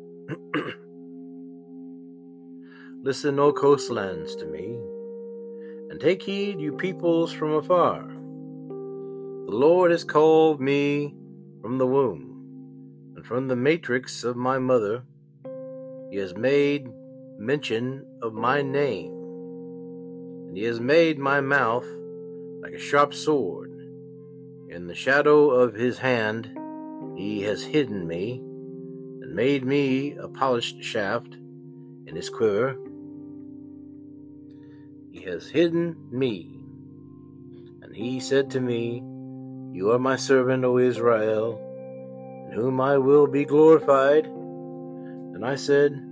Listen, 3.05 3.39
O 3.39 3.53
coastlands, 3.53 4.35
to 4.37 4.47
me, 4.47 4.83
and 5.91 6.01
take 6.01 6.23
heed, 6.23 6.59
you 6.59 6.73
peoples 6.73 7.35
from 7.35 7.53
afar. 7.53 8.01
The 8.01 9.55
Lord 9.55 9.91
has 9.91 10.05
called 10.05 10.59
me 10.59 11.15
from 11.61 11.77
the 11.77 11.87
womb, 11.87 13.13
and 13.15 13.27
from 13.27 13.47
the 13.47 13.57
matrix 13.57 14.25
of 14.25 14.37
my 14.37 14.59
mother. 14.59 15.03
He 16.11 16.17
has 16.17 16.35
made 16.35 16.89
mention 17.37 18.07
of 18.23 18.33
my 18.33 18.63
name, 18.63 19.13
and 20.49 20.57
he 20.57 20.65
has 20.65 20.81
made 20.81 21.19
my 21.19 21.43
mouth 21.43 21.85
like 22.63 22.73
a 22.73 22.79
sharp 22.79 23.13
sword. 23.13 23.71
In 24.71 24.87
the 24.87 24.95
shadow 24.95 25.51
of 25.51 25.75
his 25.75 25.99
hand 25.99 26.57
he 27.21 27.43
has 27.43 27.63
hidden 27.63 28.07
me, 28.07 28.39
and 29.21 29.35
made 29.35 29.63
me 29.63 30.15
a 30.15 30.27
polished 30.27 30.83
shaft 30.83 31.35
in 32.07 32.17
his 32.17 32.31
quiver. 32.31 32.79
He 35.13 35.21
has 35.23 35.47
hidden 35.47 35.97
me. 36.11 36.65
And 37.83 37.95
he 37.95 38.21
said 38.21 38.51
to 38.53 38.61
me, 38.61 39.03
You 39.77 39.91
are 39.91 39.99
my 39.99 40.17
servant, 40.17 40.65
O 40.65 40.79
Israel, 40.79 41.61
in 42.47 42.53
whom 42.53 42.81
I 42.81 42.97
will 42.97 43.27
be 43.27 43.45
glorified. 43.45 44.25
And 44.25 45.45
I 45.45 45.57
said, 45.57 46.03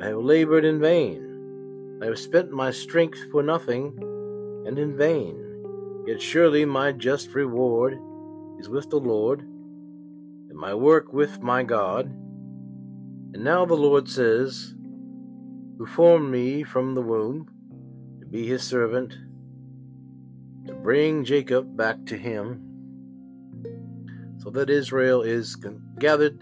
I 0.00 0.06
have 0.06 0.18
labored 0.18 0.64
in 0.64 0.78
vain. 0.78 1.98
I 2.00 2.06
have 2.06 2.18
spent 2.18 2.52
my 2.52 2.70
strength 2.70 3.18
for 3.32 3.42
nothing 3.42 3.92
and 4.66 4.78
in 4.78 4.96
vain. 4.96 6.04
Yet 6.06 6.22
surely 6.22 6.64
my 6.64 6.92
just 6.92 7.34
reward 7.34 7.98
is 8.60 8.68
with 8.68 8.88
the 8.88 9.00
Lord, 9.00 9.47
my 10.58 10.74
work 10.74 11.12
with 11.12 11.40
my 11.40 11.62
God. 11.62 12.06
And 12.06 13.44
now 13.44 13.64
the 13.64 13.74
Lord 13.74 14.08
says, 14.08 14.74
Who 15.78 15.86
formed 15.86 16.32
me 16.32 16.64
from 16.64 16.96
the 16.96 17.00
womb 17.00 17.48
to 18.20 18.26
be 18.26 18.44
his 18.44 18.64
servant, 18.64 19.14
to 20.66 20.74
bring 20.74 21.24
Jacob 21.24 21.76
back 21.76 22.04
to 22.06 22.16
him, 22.16 22.60
so 24.38 24.50
that 24.50 24.68
Israel 24.68 25.22
is 25.22 25.54
gathered 26.00 26.40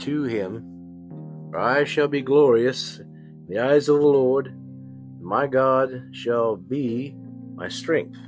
to 0.00 0.24
him. 0.24 0.62
For 1.50 1.58
I 1.58 1.84
shall 1.84 2.08
be 2.08 2.20
glorious 2.20 2.98
in 2.98 3.46
the 3.48 3.60
eyes 3.60 3.88
of 3.88 3.98
the 3.98 4.06
Lord, 4.06 4.48
and 4.48 5.22
my 5.22 5.46
God 5.46 6.10
shall 6.12 6.56
be 6.56 7.16
my 7.54 7.70
strength. 7.70 8.18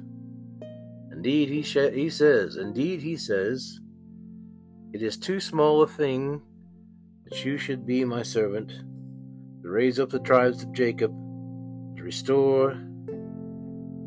Indeed, 1.12 1.50
he, 1.50 1.60
sh- 1.60 1.92
he 1.92 2.08
says, 2.08 2.56
indeed, 2.56 3.02
he 3.02 3.18
says, 3.18 3.80
it 4.92 5.02
is 5.02 5.16
too 5.16 5.38
small 5.38 5.82
a 5.82 5.86
thing 5.86 6.40
that 7.24 7.44
you 7.44 7.58
should 7.58 7.84
be 7.84 8.04
my 8.04 8.22
servant, 8.22 8.70
to 9.62 9.68
raise 9.68 10.00
up 10.00 10.08
the 10.08 10.18
tribes 10.20 10.62
of 10.62 10.72
Jacob, 10.72 11.10
to 11.96 12.02
restore 12.02 12.74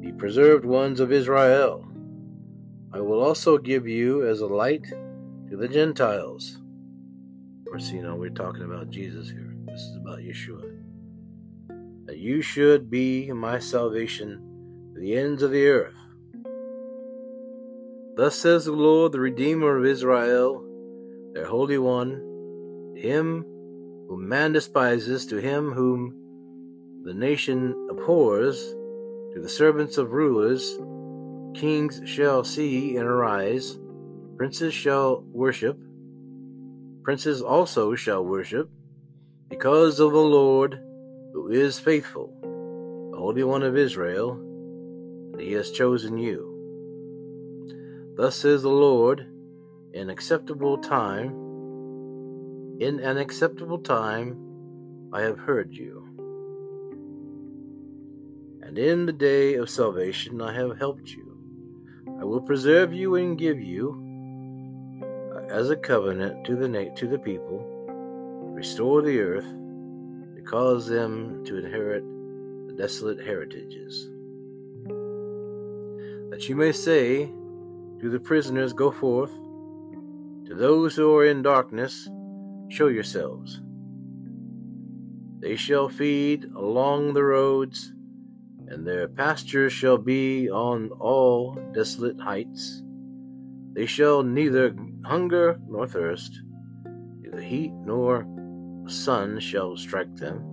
the 0.01 0.11
preserved 0.17 0.65
ones 0.65 0.99
of 0.99 1.11
Israel. 1.11 1.85
I 2.91 2.99
will 2.99 3.21
also 3.21 3.57
give 3.59 3.87
you 3.87 4.27
as 4.27 4.41
a 4.41 4.47
light 4.47 4.85
to 5.49 5.55
the 5.55 5.67
Gentiles. 5.67 6.57
Of 7.59 7.65
course, 7.71 7.91
you 7.91 8.01
know, 8.01 8.15
we're 8.15 8.29
talking 8.29 8.63
about 8.63 8.89
Jesus 8.89 9.29
here. 9.29 9.53
This 9.67 9.81
is 9.81 9.97
about 9.97 10.19
Yeshua. 10.19 10.77
That 12.05 12.17
you 12.17 12.41
should 12.41 12.89
be 12.89 13.31
my 13.31 13.59
salvation 13.59 14.91
to 14.95 14.99
the 14.99 15.15
ends 15.15 15.43
of 15.43 15.51
the 15.51 15.67
earth. 15.67 15.95
Thus 18.17 18.35
says 18.35 18.65
the 18.65 18.71
Lord, 18.71 19.11
the 19.11 19.19
Redeemer 19.19 19.77
of 19.77 19.85
Israel, 19.85 20.67
their 21.33 21.45
Holy 21.45 21.77
One, 21.77 22.93
him 22.95 23.43
whom 24.07 24.27
man 24.27 24.51
despises, 24.51 25.25
to 25.27 25.37
him 25.37 25.71
whom 25.71 26.13
the 27.03 27.13
nation 27.13 27.87
abhors, 27.89 28.75
to 29.33 29.39
the 29.41 29.49
servants 29.49 29.97
of 29.97 30.11
rulers, 30.11 30.77
kings 31.53 32.01
shall 32.05 32.43
see 32.43 32.97
and 32.97 33.07
arise, 33.07 33.79
princes 34.37 34.73
shall 34.73 35.21
worship, 35.31 35.77
princes 37.03 37.41
also 37.41 37.95
shall 37.95 38.25
worship, 38.25 38.69
because 39.49 39.99
of 39.99 40.11
the 40.11 40.17
Lord 40.17 40.79
who 41.33 41.49
is 41.51 41.79
faithful, 41.79 42.33
the 43.11 43.17
Holy 43.17 43.43
One 43.43 43.63
of 43.63 43.77
Israel, 43.77 44.33
and 45.31 45.39
he 45.39 45.53
has 45.53 45.71
chosen 45.71 46.17
you. 46.17 46.49
Thus 48.17 48.35
says 48.35 48.61
the 48.61 48.69
Lord, 48.69 49.30
in 49.93 50.09
acceptable 50.09 50.77
time, 50.77 51.29
in 52.79 52.99
an 52.99 53.17
acceptable 53.17 53.79
time 53.79 54.37
I 55.13 55.21
have 55.21 55.37
heard 55.37 55.73
you. 55.73 56.07
And 58.61 58.77
in 58.77 59.05
the 59.05 59.13
day 59.13 59.55
of 59.55 59.69
salvation 59.69 60.41
I 60.41 60.53
have 60.53 60.77
helped 60.77 61.11
you. 61.11 61.37
I 62.19 62.23
will 62.23 62.41
preserve 62.41 62.93
you 62.93 63.15
and 63.15 63.37
give 63.37 63.59
you 63.59 63.97
uh, 65.03 65.53
as 65.53 65.69
a 65.69 65.75
covenant 65.75 66.45
to 66.45 66.55
the 66.55 66.91
to 66.95 67.07
the 67.07 67.19
people, 67.19 67.59
restore 68.53 69.01
the 69.01 69.19
earth, 69.19 69.51
to 70.35 70.41
cause 70.43 70.87
them 70.87 71.43
to 71.45 71.57
inherit 71.57 72.03
the 72.67 72.73
desolate 72.77 73.19
heritages. 73.19 74.07
That 76.29 76.47
you 76.47 76.55
may 76.55 76.71
say 76.71 77.25
to 77.99 78.09
the 78.09 78.19
prisoners, 78.19 78.71
Go 78.71 78.91
forth. 78.91 79.31
To 80.51 80.57
those 80.57 80.97
who 80.97 81.15
are 81.15 81.25
in 81.25 81.43
darkness, 81.43 82.09
show 82.67 82.87
yourselves. 82.87 83.61
They 85.39 85.55
shall 85.55 85.87
feed 85.87 86.43
along 86.43 87.13
the 87.13 87.23
roads, 87.23 87.93
and 88.67 88.85
their 88.85 89.07
pastures 89.07 89.71
shall 89.71 89.97
be 89.97 90.49
on 90.49 90.89
all 90.99 91.57
desolate 91.73 92.19
heights. 92.19 92.83
They 93.71 93.85
shall 93.85 94.23
neither 94.23 94.75
hunger 95.05 95.57
nor 95.69 95.87
thirst, 95.87 96.41
neither 97.21 97.39
heat 97.39 97.71
nor 97.71 98.27
sun 98.89 99.39
shall 99.39 99.77
strike 99.77 100.17
them. 100.17 100.43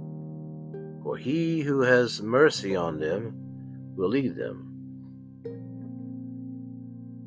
For 1.03 1.17
he 1.17 1.63
who 1.63 1.81
has 1.81 2.23
mercy 2.23 2.77
on 2.77 3.01
them 3.01 3.33
will 3.97 4.11
lead 4.11 4.37
them. 4.37 4.65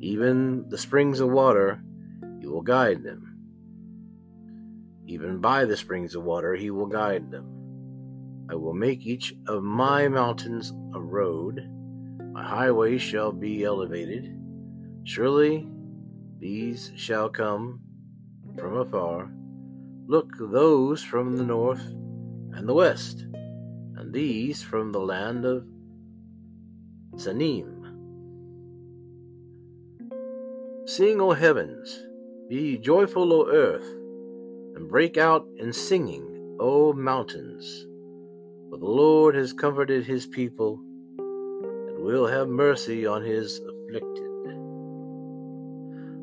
Even 0.00 0.70
the 0.70 0.78
springs 0.78 1.20
of 1.20 1.28
water, 1.28 1.82
will 2.52 2.60
guide 2.62 3.02
them. 3.02 3.38
Even 5.06 5.40
by 5.40 5.64
the 5.64 5.76
springs 5.76 6.14
of 6.14 6.22
water, 6.22 6.54
he 6.54 6.70
will 6.70 6.86
guide 6.86 7.30
them. 7.30 7.46
I 8.50 8.54
will 8.54 8.74
make 8.74 9.06
each 9.06 9.34
of 9.48 9.62
my 9.62 10.06
mountains 10.08 10.72
a 10.94 11.00
road. 11.00 11.60
My 12.32 12.44
highways 12.44 13.00
shall 13.00 13.32
be 13.32 13.64
elevated. 13.64 14.38
Surely 15.04 15.66
these 16.38 16.92
shall 16.94 17.30
come 17.30 17.80
from 18.58 18.76
afar. 18.76 19.32
Look, 20.06 20.30
those 20.38 21.02
from 21.02 21.36
the 21.36 21.44
north 21.44 21.84
and 22.54 22.68
the 22.68 22.74
west, 22.74 23.20
and 23.96 24.12
these 24.12 24.62
from 24.62 24.92
the 24.92 25.00
land 25.00 25.46
of 25.46 25.64
Sinim. 27.16 27.78
Sing, 30.86 31.20
O 31.20 31.32
heavens, 31.32 32.06
be 32.52 32.76
joyful, 32.76 33.32
O 33.32 33.46
earth, 33.48 33.88
and 34.76 34.86
break 34.86 35.16
out 35.16 35.46
in 35.56 35.72
singing, 35.72 36.54
O 36.60 36.92
mountains. 36.92 37.86
For 38.68 38.76
the 38.76 38.84
Lord 38.84 39.34
has 39.34 39.54
comforted 39.54 40.04
his 40.04 40.26
people, 40.26 40.78
and 41.16 42.04
will 42.04 42.26
have 42.26 42.48
mercy 42.48 43.06
on 43.06 43.22
his 43.22 43.58
afflicted. 43.58 44.28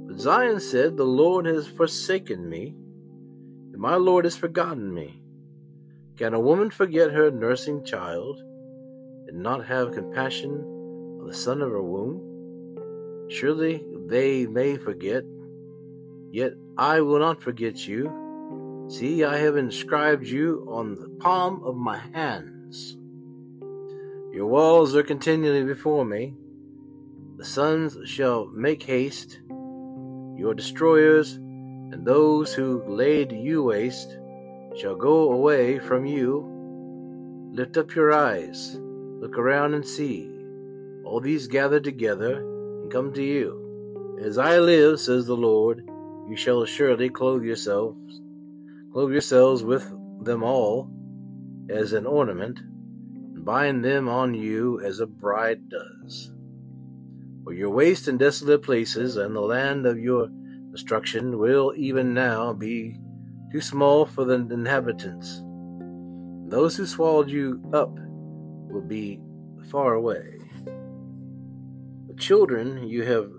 But 0.05 0.19
Zion 0.19 0.59
said, 0.59 0.97
The 0.97 1.03
Lord 1.03 1.47
has 1.47 1.65
forsaken 1.65 2.47
me, 2.47 2.75
and 3.71 3.79
my 3.79 3.95
Lord 3.95 4.25
has 4.25 4.37
forgotten 4.37 4.93
me. 4.93 5.23
Can 6.15 6.35
a 6.35 6.39
woman 6.39 6.69
forget 6.69 7.11
her 7.11 7.31
nursing 7.31 7.83
child, 7.83 8.37
and 9.27 9.41
not 9.41 9.65
have 9.65 9.93
compassion 9.93 10.51
on 11.21 11.25
the 11.25 11.33
son 11.33 11.63
of 11.63 11.71
her 11.71 11.81
womb? 11.81 12.21
Surely 13.31 13.83
they 14.05 14.45
may 14.45 14.77
forget, 14.77 15.23
yet 16.31 16.53
I 16.77 17.01
will 17.01 17.19
not 17.19 17.41
forget 17.41 17.87
you. 17.87 18.85
See, 18.89 19.23
I 19.23 19.37
have 19.37 19.57
inscribed 19.57 20.25
you 20.25 20.65
on 20.69 20.95
the 20.95 21.09
palm 21.19 21.63
of 21.63 21.75
my 21.75 21.97
hands. 21.97 22.97
Your 24.31 24.47
walls 24.47 24.95
are 24.95 25.03
continually 25.03 25.63
before 25.63 26.05
me. 26.05 26.35
The 27.37 27.45
sons 27.45 27.97
shall 28.05 28.47
make 28.47 28.83
haste. 28.83 29.39
Your 30.37 30.53
destroyers 30.53 31.33
and 31.33 32.05
those 32.05 32.53
who 32.53 32.83
laid 32.87 33.31
you 33.31 33.63
waste 33.63 34.17
shall 34.77 34.95
go 34.95 35.31
away 35.31 35.79
from 35.79 36.05
you. 36.05 36.45
Lift 37.51 37.77
up 37.77 37.95
your 37.95 38.13
eyes, 38.13 38.77
look 38.79 39.37
around 39.37 39.73
and 39.73 39.85
see. 39.85 40.29
All 41.03 41.19
these 41.19 41.47
gather 41.47 41.79
together 41.79 42.41
and 42.81 42.91
come 42.91 43.11
to 43.13 43.23
you. 43.23 44.17
As 44.21 44.37
I 44.37 44.59
live, 44.59 44.99
says 44.99 45.25
the 45.25 45.35
Lord, 45.35 45.88
you 46.29 46.35
shall 46.35 46.63
surely 46.63 47.09
clothe 47.09 47.43
yourselves, 47.43 48.21
clothe 48.93 49.11
yourselves 49.11 49.63
with 49.63 49.89
them 50.23 50.43
all 50.43 50.89
as 51.69 51.93
an 51.93 52.05
ornament, 52.05 52.59
and 52.59 53.43
bind 53.43 53.83
them 53.83 54.07
on 54.07 54.35
you 54.35 54.79
as 54.81 54.99
a 54.99 55.07
bride 55.07 55.69
does. 55.69 56.31
For 57.43 57.53
your 57.53 57.71
waste 57.71 58.07
and 58.07 58.19
desolate 58.19 58.61
places 58.61 59.17
and 59.17 59.35
the 59.35 59.41
land 59.41 59.87
of 59.87 59.97
your 59.97 60.29
destruction 60.71 61.39
will 61.39 61.73
even 61.75 62.13
now 62.13 62.53
be 62.53 62.99
too 63.51 63.61
small 63.61 64.05
for 64.05 64.23
the 64.23 64.35
inhabitants. 64.35 65.41
Those 66.47 66.75
who 66.75 66.85
swallowed 66.85 67.31
you 67.31 67.59
up 67.73 67.97
will 68.69 68.81
be 68.81 69.19
far 69.71 69.95
away. 69.95 70.37
The 72.07 72.15
children 72.17 72.87
you 72.87 73.03
have 73.03 73.31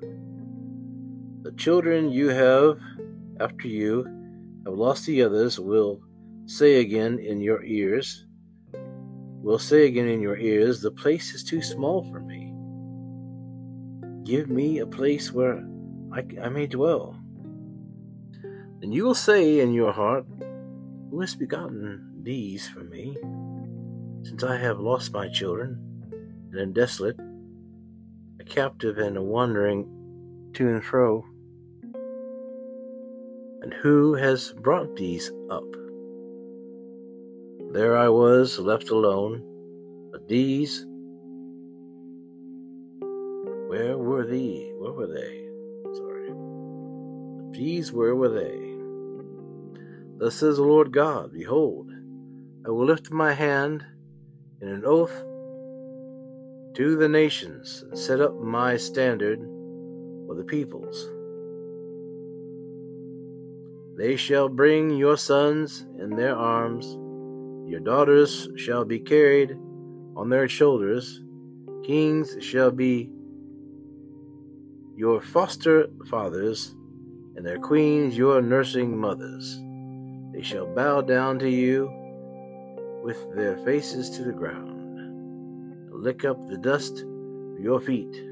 the 1.42 1.52
children 1.52 2.10
you 2.10 2.28
have 2.28 2.78
after 3.40 3.66
you 3.66 4.04
have 4.66 4.74
lost 4.74 5.06
the 5.06 5.22
others 5.22 5.58
will 5.58 6.00
say 6.44 6.80
again 6.80 7.18
in 7.18 7.40
your 7.40 7.64
ears, 7.64 8.26
will 9.42 9.58
say 9.58 9.86
again 9.86 10.06
in 10.06 10.20
your 10.20 10.36
ears, 10.36 10.82
the 10.82 10.90
place 10.90 11.32
is 11.32 11.42
too 11.42 11.62
small 11.62 12.04
for 12.10 12.20
me. 12.20 12.52
Give 14.24 14.50
me 14.50 14.78
a 14.78 14.86
place 14.86 15.32
where 15.32 15.66
I, 16.12 16.24
I 16.42 16.50
may 16.50 16.66
dwell. 16.66 17.16
Then 18.80 18.92
you 18.92 19.04
will 19.04 19.14
say 19.14 19.60
in 19.60 19.72
your 19.72 19.92
heart, 19.92 20.26
Who 21.10 21.20
has 21.20 21.34
begotten 21.34 22.20
these 22.22 22.68
for 22.68 22.80
me? 22.80 23.16
Since 24.22 24.44
I 24.44 24.56
have 24.56 24.78
lost 24.78 25.14
my 25.14 25.28
children, 25.28 25.78
and 26.52 26.60
am 26.60 26.72
desolate, 26.74 27.18
a 28.38 28.44
captive 28.44 28.98
and 28.98 29.16
a 29.16 29.22
wandering 29.22 29.99
to 30.54 30.68
and 30.68 30.84
fro. 30.84 31.24
And 33.62 33.74
who 33.74 34.14
has 34.14 34.52
brought 34.52 34.96
these 34.96 35.30
up? 35.50 35.64
There 37.72 37.96
I 37.96 38.08
was, 38.08 38.58
left 38.58 38.90
alone, 38.90 39.42
but 40.10 40.26
these, 40.26 40.86
where 43.68 43.96
were 43.96 44.26
thee? 44.26 44.72
Where 44.78 44.92
were 44.92 45.06
they? 45.06 45.46
Sorry. 45.94 46.32
These, 47.52 47.92
where 47.92 48.16
were 48.16 48.28
they? 48.28 48.70
Thus 50.18 50.34
says 50.34 50.56
the 50.56 50.64
Lord 50.64 50.92
God, 50.92 51.32
Behold, 51.32 51.90
I 52.66 52.70
will 52.70 52.86
lift 52.86 53.10
my 53.10 53.32
hand 53.32 53.84
in 54.60 54.68
an 54.68 54.84
oath 54.84 55.24
to 56.74 56.96
the 56.96 57.08
nations 57.08 57.84
and 57.88 57.98
set 57.98 58.20
up 58.20 58.38
my 58.38 58.76
standard 58.76 59.40
the 60.34 60.44
peoples. 60.44 61.08
They 63.96 64.16
shall 64.16 64.48
bring 64.48 64.90
your 64.90 65.16
sons 65.16 65.86
in 65.98 66.10
their 66.10 66.36
arms, 66.36 66.86
your 67.70 67.80
daughters 67.80 68.48
shall 68.56 68.84
be 68.84 68.98
carried 68.98 69.52
on 70.16 70.28
their 70.28 70.48
shoulders, 70.48 71.22
kings 71.84 72.36
shall 72.40 72.70
be 72.70 73.10
your 74.96 75.20
foster 75.20 75.88
fathers, 76.08 76.74
and 77.36 77.44
their 77.44 77.58
queens 77.58 78.16
your 78.16 78.42
nursing 78.42 78.98
mothers. 78.98 79.60
They 80.32 80.42
shall 80.42 80.66
bow 80.74 81.02
down 81.02 81.38
to 81.40 81.48
you 81.48 81.90
with 83.04 83.34
their 83.34 83.56
faces 83.58 84.10
to 84.10 84.24
the 84.24 84.32
ground 84.32 84.80
lick 86.00 86.24
up 86.24 86.48
the 86.48 86.56
dust 86.56 87.02
of 87.02 87.60
your 87.60 87.80
feet. 87.80 88.29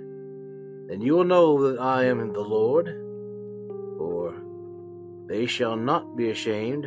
Then 0.89 1.03
you 1.03 1.15
will 1.15 1.25
know 1.25 1.71
that 1.71 1.81
I 1.81 2.05
am 2.05 2.33
the 2.33 2.41
Lord, 2.41 2.87
for 3.99 4.35
they 5.29 5.45
shall 5.47 5.77
not 5.77 6.17
be 6.17 6.31
ashamed 6.31 6.87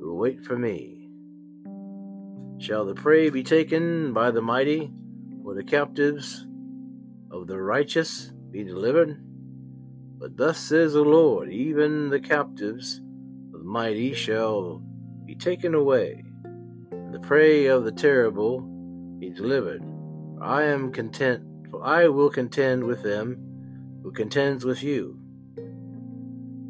who 0.00 0.16
wait 0.16 0.44
for 0.44 0.58
me. 0.58 1.08
Shall 2.58 2.84
the 2.84 2.94
prey 2.94 3.30
be 3.30 3.44
taken 3.44 4.12
by 4.12 4.32
the 4.32 4.42
mighty, 4.42 4.92
or 5.44 5.54
the 5.54 5.62
captives 5.62 6.44
of 7.30 7.46
the 7.46 7.62
righteous 7.62 8.32
be 8.50 8.64
delivered? 8.64 9.22
But 10.18 10.36
thus 10.36 10.58
says 10.58 10.94
the 10.94 11.02
Lord, 11.02 11.50
even 11.50 12.10
the 12.10 12.20
captives 12.20 13.00
of 13.54 13.60
the 13.60 13.64
mighty 13.64 14.12
shall 14.12 14.82
be 15.24 15.36
taken 15.36 15.74
away, 15.74 16.24
and 16.90 17.14
the 17.14 17.20
prey 17.20 17.66
of 17.66 17.84
the 17.84 17.92
terrible 17.92 18.60
be 19.20 19.30
delivered. 19.30 19.82
I 20.42 20.64
am 20.64 20.90
content, 20.90 21.44
for 21.70 21.84
I 21.84 22.08
will 22.08 22.30
contend 22.30 22.84
with 22.84 23.02
them 23.02 24.00
who 24.02 24.12
contends 24.12 24.64
with 24.64 24.82
you. 24.82 25.18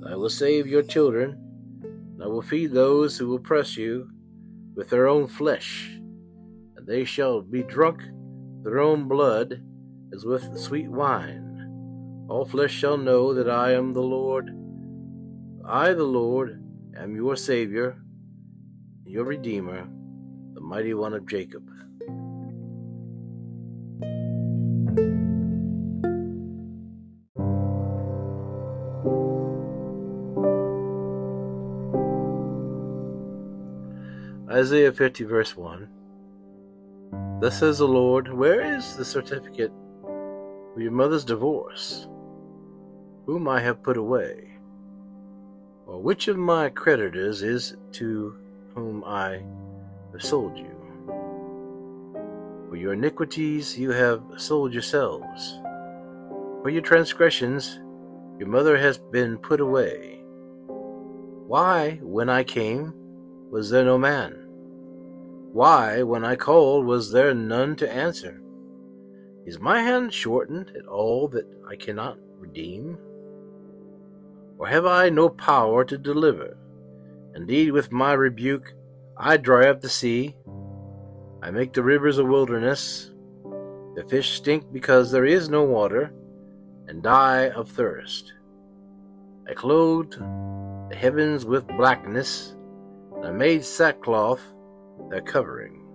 I 0.07 0.17
will 0.17 0.31
save 0.31 0.67
your 0.67 0.83
children, 0.83 1.39
and 1.83 2.23
I 2.23 2.27
will 2.27 2.43
feed 2.43 2.73
those 2.73 3.19
who 3.19 3.35
oppress 3.35 3.77
you 3.77 4.11
with 4.75 4.91
their 4.91 5.07
own 5.07 5.27
flesh, 5.27 5.89
and 6.77 6.87
they 6.87 7.05
shall 7.05 7.43
be 7.43 7.63
drunk 7.63 8.03
their 8.63 8.81
own 8.81 9.09
blood 9.09 9.63
as 10.13 10.25
with 10.25 10.59
sweet 10.59 10.89
wine. 10.89 12.27
All 12.29 12.45
flesh 12.45 12.73
shall 12.73 12.97
know 12.97 13.35
that 13.35 13.49
I 13.49 13.73
am 13.73 13.93
the 13.93 14.03
Lord. 14.03 14.51
I, 15.67 15.93
the 15.93 16.05
Lord, 16.05 16.63
am 16.97 17.15
your 17.15 17.37
Savior, 17.37 17.97
your 19.05 19.25
Redeemer, 19.25 19.89
the 20.55 20.61
mighty 20.61 20.95
one 20.95 21.15
of 21.15 21.27
Jacob. 21.27 21.69
Isaiah 34.61 34.93
50, 34.93 35.25
verse 35.25 35.57
1. 35.57 35.89
Thus 37.41 37.59
says 37.59 37.79
the 37.79 37.89
Lord, 37.89 38.31
Where 38.31 38.61
is 38.61 38.95
the 38.95 39.07
certificate 39.07 39.73
of 40.05 40.83
your 40.83 40.93
mother's 40.93 41.25
divorce, 41.25 42.07
whom 43.25 43.49
I 43.49 43.59
have 43.59 43.83
put 43.83 43.97
away? 43.97 44.51
Or 45.87 45.99
which 45.99 46.29
of 46.29 46.37
my 46.37 46.69
creditors 46.69 47.43
is 47.43 47.79
to 47.93 48.37
whom 48.75 49.03
I 49.07 49.43
have 50.13 50.23
sold 50.23 50.59
you? 50.59 50.77
For 52.69 52.77
your 52.77 52.93
iniquities 52.93 53.79
you 53.79 53.93
have 53.93 54.23
sold 54.37 54.75
yourselves. 54.75 55.59
For 56.61 56.69
your 56.69 56.83
transgressions 56.83 57.81
your 58.39 58.49
mother 58.49 58.77
has 58.77 58.99
been 58.99 59.39
put 59.39 59.63
away. 59.63 60.23
Why, 61.47 61.99
when 62.03 62.29
I 62.29 62.45
came, 62.45 62.93
was 63.51 63.71
there 63.71 63.87
no 63.87 63.97
man? 63.97 64.40
Why, 65.53 66.05
when 66.05 66.25
I 66.25 66.37
called, 66.37 66.87
was 66.87 67.11
there 67.11 67.35
none 67.35 67.75
to 67.77 67.93
answer? 67.93 68.41
Is 69.45 69.59
my 69.59 69.83
hand 69.83 70.15
shortened 70.15 70.71
at 70.77 70.87
all 70.87 71.27
that 71.29 71.45
I 71.69 71.75
cannot 71.75 72.19
redeem? 72.39 72.99
Or 74.59 74.69
have 74.69 74.87
I 74.87 75.09
no 75.09 75.29
power 75.29 75.85
to 75.85 75.99
deliver? 75.99 76.57
Indeed, 77.35 77.73
with 77.73 77.91
my 77.91 78.13
rebuke, 78.13 78.75
I 79.17 79.39
dry 79.39 79.69
up 79.69 79.81
the 79.81 79.89
sea. 79.89 80.37
I 81.43 81.51
make 81.51 81.73
the 81.73 81.83
rivers 81.83 82.19
a 82.19 82.25
wilderness. 82.25 83.11
The 83.97 84.05
fish 84.09 84.35
stink 84.35 84.73
because 84.73 85.11
there 85.11 85.25
is 85.25 85.49
no 85.49 85.65
water, 85.65 86.13
and 86.87 87.03
die 87.03 87.49
of 87.51 87.69
thirst. 87.69 88.35
I 89.49 89.55
clothed 89.55 90.17
the 90.21 90.97
heavens 90.97 91.45
with 91.45 91.67
blackness, 91.67 92.55
and 93.17 93.27
I 93.27 93.33
made 93.33 93.65
sackcloth 93.65 94.43
their 95.09 95.23
covering. 95.23 95.87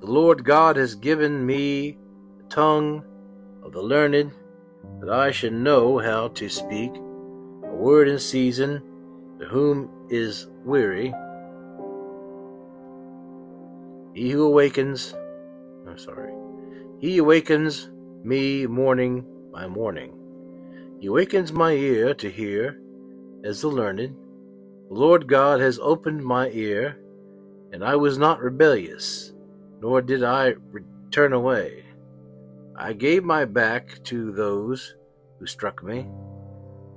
The 0.00 0.06
Lord 0.06 0.44
God 0.44 0.76
has 0.76 0.94
given 0.94 1.44
me 1.44 1.98
the 2.38 2.44
tongue 2.48 3.04
of 3.62 3.72
the 3.72 3.82
learned, 3.82 4.32
that 5.00 5.10
I 5.10 5.30
should 5.30 5.52
know 5.52 5.98
how 5.98 6.28
to 6.28 6.48
speak 6.48 6.94
a 6.96 7.74
word 7.74 8.08
in 8.08 8.18
season 8.18 8.82
to 9.38 9.46
whom 9.46 9.90
is 10.08 10.46
weary. 10.64 11.12
He 14.14 14.30
who 14.30 14.44
awakens, 14.44 15.14
I'm 15.86 15.98
sorry, 15.98 16.32
he 16.98 17.18
awakens 17.18 17.90
me 18.24 18.66
morning 18.66 19.24
by 19.52 19.66
morning. 19.66 20.16
He 20.98 21.06
awakens 21.06 21.52
my 21.52 21.72
ear 21.72 22.14
to 22.14 22.30
hear 22.30 22.80
as 23.44 23.60
the 23.60 23.68
learned. 23.68 24.16
The 24.88 24.94
Lord 24.94 25.26
God 25.26 25.60
has 25.60 25.78
opened 25.78 26.24
my 26.24 26.48
ear 26.50 26.98
and 27.72 27.84
I 27.84 27.96
was 27.96 28.18
not 28.18 28.40
rebellious, 28.40 29.32
nor 29.80 30.02
did 30.02 30.24
I 30.24 30.54
turn 31.10 31.32
away. 31.32 31.84
I 32.76 32.92
gave 32.92 33.24
my 33.24 33.44
back 33.44 34.02
to 34.04 34.32
those 34.32 34.96
who 35.38 35.46
struck 35.46 35.82
me, 35.82 36.08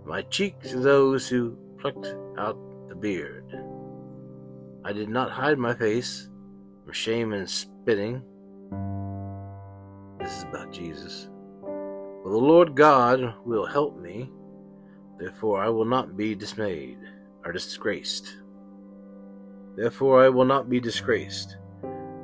my 0.05 0.21
cheek 0.23 0.59
to 0.63 0.79
those 0.79 1.27
who 1.27 1.57
plucked 1.77 2.15
out 2.37 2.57
the 2.89 2.95
beard. 2.95 3.45
I 4.85 4.93
did 4.93 5.09
not 5.09 5.31
hide 5.31 5.57
my 5.57 5.73
face 5.73 6.29
from 6.83 6.93
shame 6.93 7.33
and 7.33 7.49
spitting. 7.49 8.21
This 10.19 10.37
is 10.37 10.43
about 10.43 10.71
Jesus. 10.71 11.29
For 11.61 12.29
the 12.29 12.37
Lord 12.37 12.75
God 12.75 13.35
will 13.45 13.65
help 13.65 13.97
me, 13.97 14.31
therefore 15.19 15.61
I 15.61 15.69
will 15.69 15.85
not 15.85 16.15
be 16.15 16.35
dismayed 16.35 16.99
or 17.45 17.51
disgraced. 17.51 18.37
Therefore 19.75 20.23
I 20.23 20.29
will 20.29 20.45
not 20.45 20.69
be 20.69 20.79
disgraced. 20.79 21.57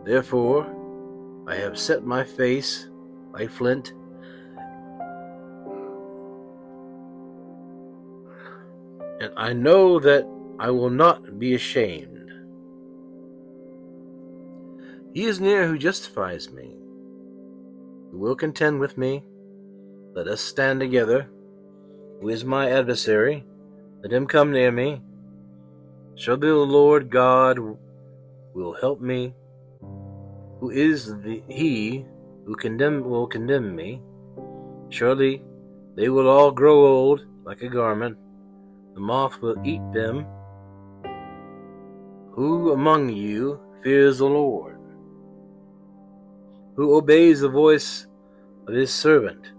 Therefore 0.05 0.75
I 1.47 1.55
have 1.55 1.77
set 1.77 2.05
my 2.05 2.23
face 2.23 2.89
like 3.31 3.49
flint. 3.49 3.93
And 9.19 9.31
I 9.35 9.53
know 9.53 9.99
that 9.99 10.25
I 10.59 10.69
will 10.69 10.89
not 10.89 11.39
be 11.39 11.55
ashamed. 11.55 12.31
He 15.13 15.25
is 15.25 15.41
near 15.41 15.67
who 15.67 15.77
justifies 15.77 16.51
me, 16.51 16.77
who 18.11 18.19
will 18.19 18.35
contend 18.35 18.79
with 18.79 18.97
me. 18.97 19.23
Let 20.13 20.27
us 20.27 20.39
stand 20.39 20.79
together. 20.79 21.29
Who 22.21 22.29
is 22.29 22.45
my 22.45 22.69
adversary? 22.71 23.45
Let 24.03 24.13
him 24.13 24.27
come 24.27 24.51
near 24.51 24.71
me. 24.71 25.01
Surely 26.19 26.49
the 26.49 26.53
Lord 26.53 27.09
God 27.09 27.57
will 28.53 28.73
help 28.81 28.99
me. 28.99 29.33
Who 30.59 30.69
is 30.69 31.05
the 31.05 31.41
he 31.47 32.05
who 32.45 32.57
condemn 32.57 33.09
will 33.09 33.25
condemn 33.25 33.73
me? 33.73 34.03
Surely 34.89 35.41
they 35.95 36.09
will 36.09 36.27
all 36.27 36.51
grow 36.51 36.85
old 36.85 37.25
like 37.45 37.61
a 37.61 37.69
garment. 37.69 38.17
The 38.95 38.99
moth 38.99 39.41
will 39.41 39.55
eat 39.63 39.81
them. 39.93 40.25
Who 42.33 42.73
among 42.73 43.07
you 43.07 43.57
fears 43.81 44.17
the 44.17 44.25
Lord? 44.25 44.77
Who 46.75 46.97
obeys 46.97 47.39
the 47.39 47.47
voice 47.47 48.07
of 48.67 48.73
his 48.73 48.93
servant? 48.93 49.53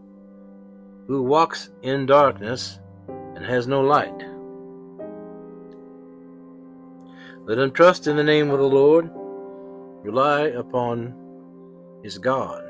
Who 1.06 1.22
walks 1.22 1.70
in 1.80 2.04
darkness 2.04 2.80
and 3.34 3.46
has 3.46 3.66
no 3.66 3.80
light? 3.80 4.29
Let 7.46 7.58
him 7.58 7.72
trust 7.72 8.06
in 8.06 8.16
the 8.16 8.22
name 8.22 8.50
of 8.50 8.58
the 8.58 8.64
Lord, 8.64 9.10
rely 10.02 10.42
upon 10.48 11.14
his 12.02 12.18
God. 12.18 12.62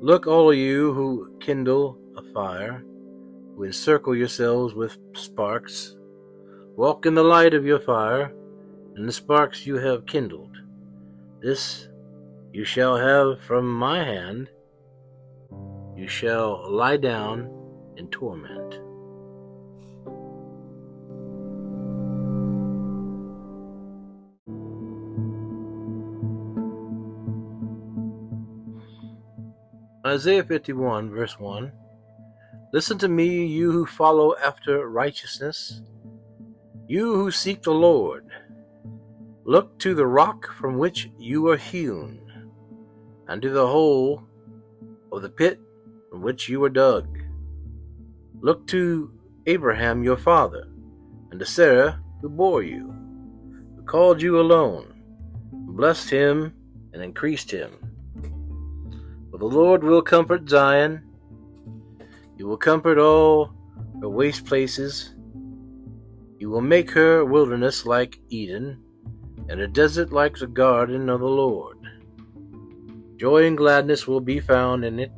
Look, 0.00 0.26
all 0.26 0.50
of 0.50 0.56
you 0.56 0.94
who 0.94 1.36
kindle 1.40 1.98
a 2.16 2.22
fire, 2.32 2.82
who 3.54 3.64
encircle 3.64 4.16
yourselves 4.16 4.74
with 4.74 4.96
sparks, 5.14 5.94
walk 6.74 7.04
in 7.04 7.14
the 7.14 7.22
light 7.22 7.52
of 7.52 7.66
your 7.66 7.80
fire, 7.80 8.34
and 8.96 9.06
the 9.06 9.12
sparks 9.12 9.66
you 9.66 9.76
have 9.76 10.06
kindled. 10.06 10.56
This 11.42 11.88
you 12.52 12.64
shall 12.64 12.96
have 12.96 13.40
from 13.42 13.70
my 13.70 14.02
hand. 14.02 14.48
You 15.96 16.08
shall 16.08 16.70
lie 16.70 16.96
down 16.96 17.50
in 17.96 18.08
torment. 18.08 18.89
Isaiah 30.10 30.42
51, 30.42 31.10
verse 31.10 31.38
1 31.38 31.70
Listen 32.72 32.98
to 32.98 33.06
me, 33.06 33.46
you 33.46 33.70
who 33.70 33.86
follow 33.86 34.34
after 34.44 34.88
righteousness, 34.88 35.82
you 36.88 37.14
who 37.14 37.30
seek 37.30 37.62
the 37.62 37.70
Lord. 37.70 38.26
Look 39.44 39.78
to 39.78 39.94
the 39.94 40.08
rock 40.08 40.52
from 40.54 40.78
which 40.78 41.12
you 41.16 41.46
are 41.46 41.56
hewn, 41.56 42.28
and 43.28 43.40
to 43.40 43.50
the 43.50 43.68
hole 43.68 44.24
of 45.12 45.22
the 45.22 45.28
pit 45.28 45.60
from 46.10 46.22
which 46.22 46.48
you 46.48 46.58
were 46.58 46.70
dug. 46.70 47.06
Look 48.40 48.66
to 48.66 49.12
Abraham 49.46 50.02
your 50.02 50.16
father, 50.16 50.66
and 51.30 51.38
to 51.38 51.46
Sarah 51.46 52.02
who 52.20 52.30
bore 52.30 52.64
you, 52.64 52.92
who 53.76 53.84
called 53.84 54.20
you 54.20 54.40
alone, 54.40 54.92
blessed 55.52 56.10
him, 56.10 56.52
and 56.92 57.00
increased 57.00 57.52
him 57.52 57.89
the 59.40 59.46
Lord 59.46 59.82
will 59.82 60.02
comfort 60.02 60.46
Zion. 60.46 61.02
He 62.36 62.44
will 62.44 62.58
comfort 62.58 62.98
all 62.98 63.54
her 64.02 64.08
waste 64.08 64.44
places. 64.44 65.14
He 66.38 66.44
will 66.44 66.60
make 66.60 66.90
her 66.90 67.24
wilderness 67.24 67.86
like 67.86 68.20
Eden, 68.28 68.82
and 69.48 69.58
a 69.62 69.66
desert 69.66 70.12
like 70.12 70.36
the 70.36 70.46
garden 70.46 71.08
of 71.08 71.20
the 71.20 71.26
Lord. 71.26 71.78
Joy 73.16 73.46
and 73.46 73.56
gladness 73.56 74.06
will 74.06 74.20
be 74.20 74.40
found 74.40 74.84
in 74.84 75.00
it, 75.00 75.12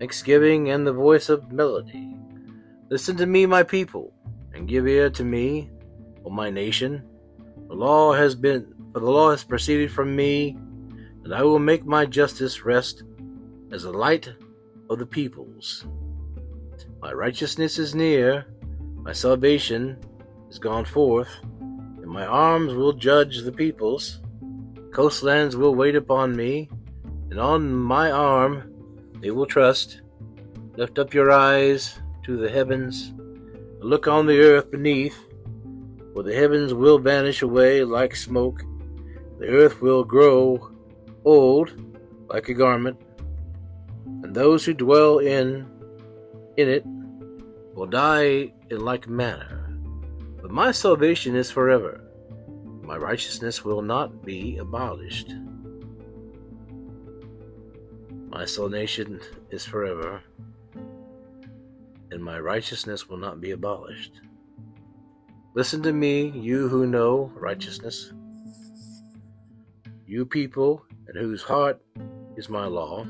thanksgiving 0.00 0.70
and 0.70 0.84
the 0.84 0.92
voice 0.92 1.28
of 1.28 1.52
melody. 1.52 2.16
Listen 2.90 3.16
to 3.18 3.26
me, 3.26 3.46
my 3.46 3.62
people, 3.62 4.12
and 4.52 4.66
give 4.66 4.88
ear 4.88 5.10
to 5.10 5.22
me, 5.22 5.70
O 6.24 6.30
my 6.30 6.50
nation. 6.50 7.04
The 7.68 7.74
law 7.74 8.14
has 8.14 8.34
been, 8.34 8.74
for 8.92 8.98
the 8.98 9.10
law 9.10 9.30
has 9.30 9.44
proceeded 9.44 9.92
from 9.92 10.16
me, 10.16 10.58
and 11.22 11.32
I 11.32 11.42
will 11.42 11.60
make 11.60 11.86
my 11.86 12.04
justice 12.04 12.64
rest 12.64 13.04
as 13.70 13.82
the 13.82 13.92
light 13.92 14.32
of 14.90 14.98
the 14.98 15.06
peoples. 15.06 15.84
My 17.00 17.12
righteousness 17.12 17.78
is 17.78 17.94
near, 17.94 18.46
my 18.96 19.12
salvation 19.12 19.98
is 20.48 20.58
gone 20.58 20.84
forth, 20.84 21.28
and 21.60 22.06
my 22.06 22.26
arms 22.26 22.74
will 22.74 22.92
judge 22.92 23.42
the 23.42 23.52
peoples. 23.52 24.20
Coastlands 24.92 25.56
will 25.56 25.74
wait 25.74 25.96
upon 25.96 26.34
me, 26.34 26.70
and 27.30 27.38
on 27.38 27.72
my 27.72 28.10
arm 28.10 28.72
they 29.20 29.30
will 29.30 29.46
trust. 29.46 30.00
Lift 30.76 30.98
up 30.98 31.12
your 31.12 31.30
eyes 31.30 32.00
to 32.24 32.36
the 32.36 32.48
heavens, 32.48 33.12
look 33.80 34.06
on 34.06 34.26
the 34.26 34.40
earth 34.40 34.70
beneath, 34.70 35.18
for 36.14 36.22
the 36.22 36.34
heavens 36.34 36.72
will 36.72 36.98
vanish 36.98 37.42
away 37.42 37.84
like 37.84 38.16
smoke, 38.16 38.62
the 39.38 39.48
earth 39.48 39.80
will 39.80 40.04
grow 40.04 40.70
old 41.24 41.72
like 42.28 42.48
a 42.48 42.54
garment 42.54 43.00
and 44.22 44.34
those 44.34 44.64
who 44.64 44.74
dwell 44.74 45.18
in 45.18 45.66
in 46.56 46.68
it 46.68 46.84
will 47.74 47.86
die 47.86 48.52
in 48.70 48.80
like 48.84 49.08
manner. 49.08 49.78
But 50.42 50.50
my 50.50 50.72
salvation 50.72 51.36
is 51.36 51.50
forever. 51.50 52.00
My 52.82 52.96
righteousness 52.96 53.64
will 53.64 53.82
not 53.82 54.24
be 54.24 54.56
abolished. 54.58 55.32
My 58.28 58.44
salvation 58.44 59.20
is 59.50 59.64
forever, 59.64 60.20
and 62.10 62.22
my 62.22 62.38
righteousness 62.38 63.08
will 63.08 63.16
not 63.16 63.40
be 63.40 63.52
abolished. 63.52 64.20
Listen 65.54 65.82
to 65.82 65.92
me, 65.92 66.28
you 66.28 66.68
who 66.68 66.86
know 66.86 67.32
righteousness, 67.34 68.12
you 70.06 70.24
people 70.26 70.84
in 71.08 71.16
whose 71.20 71.42
heart 71.42 71.80
is 72.36 72.48
my 72.48 72.66
law. 72.66 73.06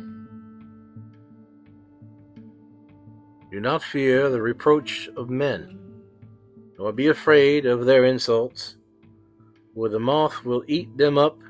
Do 3.50 3.60
not 3.60 3.82
fear 3.82 4.28
the 4.28 4.42
reproach 4.42 5.08
of 5.16 5.30
men, 5.30 5.78
nor 6.78 6.92
be 6.92 7.06
afraid 7.06 7.64
of 7.64 7.86
their 7.86 8.04
insults, 8.04 8.76
for 9.74 9.88
the 9.88 9.98
moth 9.98 10.44
will 10.44 10.62
eat 10.66 10.94
them 10.98 11.16
up 11.16 11.40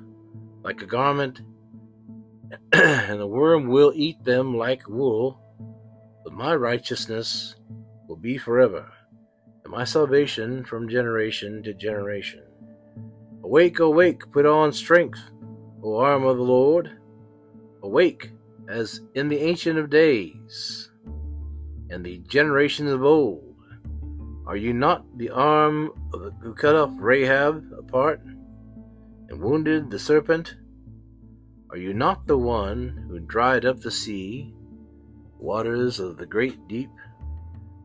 like 0.63 0.81
a 0.81 0.87
garment, 0.87 1.41
and 2.73 3.19
the 3.19 3.27
worm 3.27 3.67
will 3.67 3.93
eat 3.97 4.23
them 4.23 4.57
like 4.57 4.89
wool. 4.89 5.41
But 6.23 6.35
my 6.35 6.55
righteousness 6.55 7.57
will 8.07 8.17
be 8.17 8.39
forever, 8.39 8.93
and 9.65 9.73
my 9.73 9.83
salvation 9.83 10.65
from 10.65 10.89
generation 10.89 11.65
to 11.65 11.75
generation. 11.75 12.45
Awake, 13.43 13.81
awake, 13.81 14.31
put 14.31 14.47
on 14.47 14.73
strength, 14.73 15.21
O 15.83 15.97
arm 15.97 16.23
of 16.25 16.37
the 16.37 16.45
Lord. 16.45 16.93
Awake, 17.83 18.31
as 18.69 19.01
in 19.15 19.29
the 19.29 19.41
Ancient 19.41 19.81
of 19.81 19.91
Days 19.91 20.88
and 21.91 22.05
the 22.05 22.19
generations 22.29 22.91
of 22.91 23.05
old. 23.05 23.57
Are 24.47 24.57
you 24.57 24.73
not 24.73 25.05
the 25.19 25.31
arm 25.31 25.93
the, 26.11 26.33
who 26.41 26.55
cut 26.55 26.75
off 26.75 26.91
Rahab 26.97 27.71
apart 27.79 28.23
and 28.25 29.41
wounded 29.41 29.91
the 29.91 29.99
serpent? 29.99 30.57
Are 31.71 31.77
you 31.77 31.93
not 31.93 32.27
the 32.27 32.39
one 32.39 33.07
who 33.09 33.21
dried 33.21 33.67
up 33.67 33.81
the 33.81 33.91
sea, 33.91 34.55
waters 35.39 36.01
of 36.01 36.17
the 36.17 36.27
great 36.27 36.67
deep, 36.67 36.91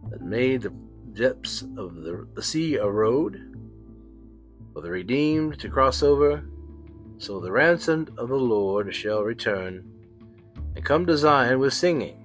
that 0.10 0.22
made 0.22 0.62
the 0.62 0.74
depths 1.14 1.64
of 1.78 1.96
the, 1.96 2.28
the 2.34 2.44
sea 2.44 2.76
a 2.76 2.88
road? 2.88 3.50
For 4.74 4.82
the 4.82 4.90
redeemed 4.90 5.60
to 5.60 5.70
cross 5.70 6.02
over, 6.02 6.46
so 7.18 7.40
the 7.40 7.52
ransomed 7.52 8.12
of 8.18 8.30
the 8.30 8.36
Lord 8.36 8.94
shall 8.96 9.22
return 9.22 9.84
and 10.76 10.84
come 10.84 11.06
to 11.06 11.18
Zion 11.18 11.60
with 11.60 11.74
singing 11.74 12.23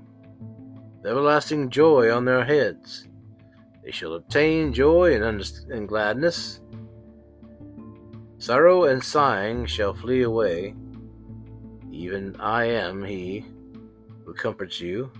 everlasting 1.08 1.70
joy 1.70 2.14
on 2.14 2.24
their 2.24 2.44
heads. 2.44 3.08
They 3.82 3.90
shall 3.90 4.14
obtain 4.14 4.72
joy 4.72 5.14
and, 5.14 5.42
and 5.70 5.88
gladness. 5.88 6.60
Sorrow 8.38 8.84
and 8.84 9.02
sighing 9.02 9.66
shall 9.66 9.94
flee 9.94 10.22
away. 10.22 10.74
Even 11.90 12.36
I 12.38 12.66
am 12.66 13.02
he 13.02 13.46
who 14.24 14.34
comforts 14.34 14.80
you. 14.80 15.10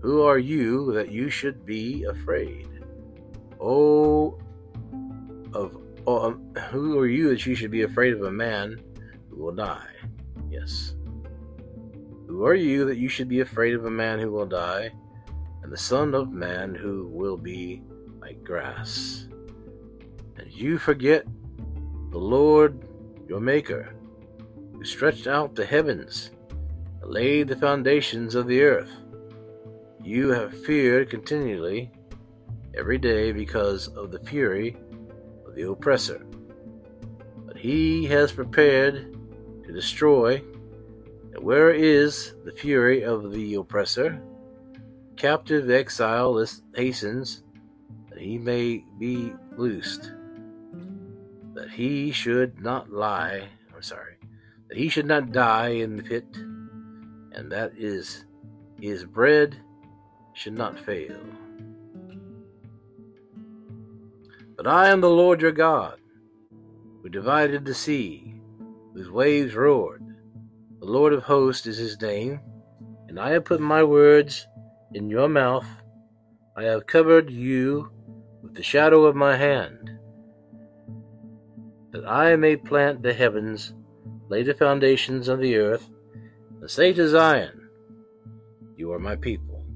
Who 0.00 0.22
are 0.22 0.38
you 0.38 0.92
that 0.92 1.10
you 1.10 1.30
should 1.30 1.64
be 1.64 2.04
afraid? 2.04 2.68
Oh, 3.58 4.38
of 5.54 5.80
oh, 6.06 6.26
um, 6.26 6.54
who 6.70 6.98
are 6.98 7.08
you 7.08 7.30
that 7.30 7.46
you 7.46 7.54
should 7.54 7.70
be 7.70 7.82
afraid 7.82 8.12
of 8.12 8.22
a 8.22 8.30
man 8.30 8.76
who 9.30 9.42
will 9.42 9.54
die? 9.54 9.88
Yes. 10.50 10.95
Who 12.26 12.44
are 12.44 12.54
you 12.54 12.84
that 12.86 12.98
you 12.98 13.08
should 13.08 13.28
be 13.28 13.40
afraid 13.40 13.74
of 13.74 13.84
a 13.84 13.90
man 13.90 14.18
who 14.18 14.30
will 14.30 14.46
die, 14.46 14.90
and 15.62 15.72
the 15.72 15.76
Son 15.76 16.14
of 16.14 16.32
Man 16.32 16.74
who 16.74 17.08
will 17.08 17.36
be 17.36 17.82
like 18.20 18.42
grass? 18.42 19.28
And 20.36 20.50
you 20.52 20.78
forget 20.78 21.24
the 22.10 22.18
Lord 22.18 22.86
your 23.28 23.40
Maker, 23.40 23.94
who 24.72 24.84
stretched 24.84 25.26
out 25.26 25.54
the 25.54 25.64
heavens 25.64 26.30
and 27.00 27.10
laid 27.10 27.48
the 27.48 27.56
foundations 27.56 28.34
of 28.34 28.46
the 28.46 28.62
earth. 28.62 28.90
you 30.06 30.28
have 30.28 30.64
feared 30.64 31.10
continually 31.10 31.90
every 32.76 32.96
day 32.96 33.32
because 33.32 33.88
of 33.88 34.12
the 34.12 34.20
fury 34.20 34.76
of 35.44 35.56
the 35.56 35.68
oppressor. 35.68 36.24
But 37.44 37.56
he 37.56 38.04
has 38.06 38.30
prepared 38.30 39.16
to 39.64 39.72
destroy. 39.72 40.40
Where 41.40 41.70
is 41.70 42.34
the 42.44 42.52
fury 42.52 43.02
of 43.02 43.32
the 43.32 43.54
oppressor? 43.54 44.20
Captive 45.16 45.70
exile 45.70 46.44
hastens 46.74 47.42
that 48.10 48.18
he 48.18 48.38
may 48.38 48.84
be 48.98 49.32
loosed, 49.56 50.12
that 51.54 51.70
he 51.70 52.10
should 52.10 52.60
not 52.60 52.90
lie, 52.90 53.48
I'm 53.74 53.82
sorry, 53.82 54.16
that 54.68 54.76
he 54.76 54.88
should 54.88 55.06
not 55.06 55.32
die 55.32 55.68
in 55.68 55.96
the 55.96 56.02
pit, 56.02 56.26
and 57.32 57.50
that 57.52 57.72
is 57.76 58.24
his 58.80 59.04
bread 59.04 59.56
should 60.32 60.56
not 60.56 60.78
fail. 60.78 61.20
But 64.56 64.66
I 64.66 64.88
am 64.88 65.00
the 65.00 65.10
Lord 65.10 65.42
your 65.42 65.52
God, 65.52 65.98
who 67.02 67.08
divided 67.08 67.64
the 67.64 67.74
sea, 67.74 68.40
whose 68.94 69.10
waves 69.10 69.54
roared. 69.54 70.05
The 70.86 70.92
Lord 70.92 71.12
of 71.12 71.24
hosts 71.24 71.66
is 71.66 71.78
his 71.78 72.00
name, 72.00 72.38
and 73.08 73.18
I 73.18 73.30
have 73.30 73.44
put 73.44 73.60
my 73.60 73.82
words 73.82 74.46
in 74.94 75.10
your 75.10 75.28
mouth. 75.28 75.66
I 76.56 76.62
have 76.62 76.86
covered 76.86 77.28
you 77.28 77.90
with 78.40 78.54
the 78.54 78.62
shadow 78.62 79.02
of 79.02 79.16
my 79.16 79.36
hand, 79.36 79.90
that 81.90 82.08
I 82.08 82.36
may 82.36 82.54
plant 82.54 83.02
the 83.02 83.12
heavens, 83.12 83.74
lay 84.28 84.44
the 84.44 84.54
foundations 84.54 85.26
of 85.26 85.40
the 85.40 85.56
earth, 85.56 85.90
and 86.60 86.70
say 86.70 86.92
to 86.92 87.08
Zion, 87.08 87.68
You 88.76 88.92
are 88.92 89.00
my 89.00 89.16
people. 89.16 89.66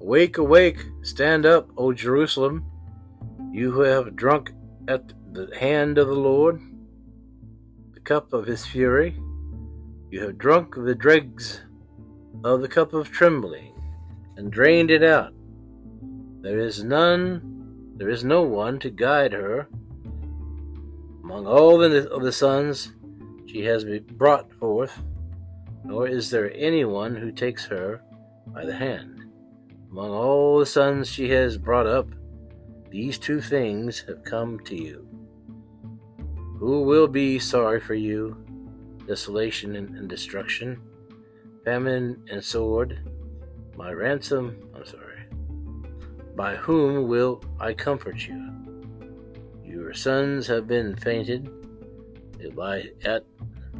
Awake, 0.00 0.38
awake, 0.38 0.78
stand 1.02 1.44
up, 1.44 1.68
O 1.76 1.92
Jerusalem 1.92 2.64
you 3.50 3.72
who 3.72 3.80
have 3.80 4.14
drunk 4.14 4.52
at 4.86 5.12
the 5.32 5.50
hand 5.58 5.98
of 5.98 6.06
the 6.06 6.14
Lord 6.14 6.60
the 7.94 8.00
cup 8.00 8.32
of 8.32 8.46
his 8.46 8.64
fury, 8.64 9.20
you 10.10 10.20
have 10.22 10.38
drunk 10.38 10.74
the 10.74 10.94
dregs 10.94 11.60
of 12.42 12.60
the 12.60 12.68
cup 12.68 12.92
of 12.92 13.10
trembling 13.10 13.72
and 14.36 14.50
drained 14.50 14.90
it 14.90 15.04
out. 15.04 15.32
There 16.40 16.58
is 16.58 16.82
none, 16.82 17.92
there 17.96 18.08
is 18.08 18.24
no 18.24 18.42
one 18.42 18.78
to 18.80 18.90
guide 18.90 19.32
her. 19.32 19.68
Among 21.22 21.46
all 21.46 21.78
the, 21.78 22.10
of 22.10 22.22
the 22.22 22.32
sons 22.32 22.92
she 23.46 23.62
has 23.64 23.84
brought 23.84 24.52
forth, 24.54 25.00
nor 25.84 26.08
is 26.08 26.28
there 26.28 26.52
anyone 26.56 27.14
who 27.14 27.30
takes 27.30 27.64
her 27.66 28.02
by 28.48 28.64
the 28.64 28.74
hand. 28.74 29.24
Among 29.92 30.10
all 30.10 30.58
the 30.58 30.66
sons 30.66 31.08
she 31.08 31.28
has 31.30 31.56
brought 31.56 31.86
up, 31.86 32.08
these 32.90 33.18
two 33.18 33.40
things 33.40 34.00
have 34.08 34.24
come 34.24 34.58
to 34.60 34.74
you. 34.74 35.06
Who 36.58 36.82
will 36.82 37.06
be 37.06 37.38
sorry 37.38 37.80
for 37.80 37.94
you? 37.94 38.36
Desolation 39.10 39.74
and, 39.74 40.08
destruction, 40.08 40.80
famine 41.64 42.22
and 42.30 42.44
sword. 42.44 43.00
My 43.76 43.90
ransom, 43.90 44.56
I'm 44.72 44.86
sorry. 44.86 45.24
By 46.36 46.54
whom 46.54 47.08
will 47.08 47.42
I 47.58 47.74
comfort 47.74 48.24
you? 48.28 48.40
Your 49.64 49.92
sons 49.94 50.46
have 50.46 50.68
been 50.68 50.94
fainted. 50.94 51.50
They 52.38 52.50
lie 52.50 52.84
at 53.04 53.26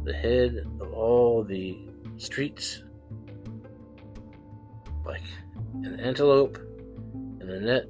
the 0.03 0.11
head 0.11 0.65
of 0.81 0.91
all 0.93 1.45
the 1.45 1.77
streets 2.17 2.83
like 5.05 5.23
an 5.83 5.97
antelope 5.99 6.57
in 7.39 7.49
a 7.49 7.59
net 7.59 7.85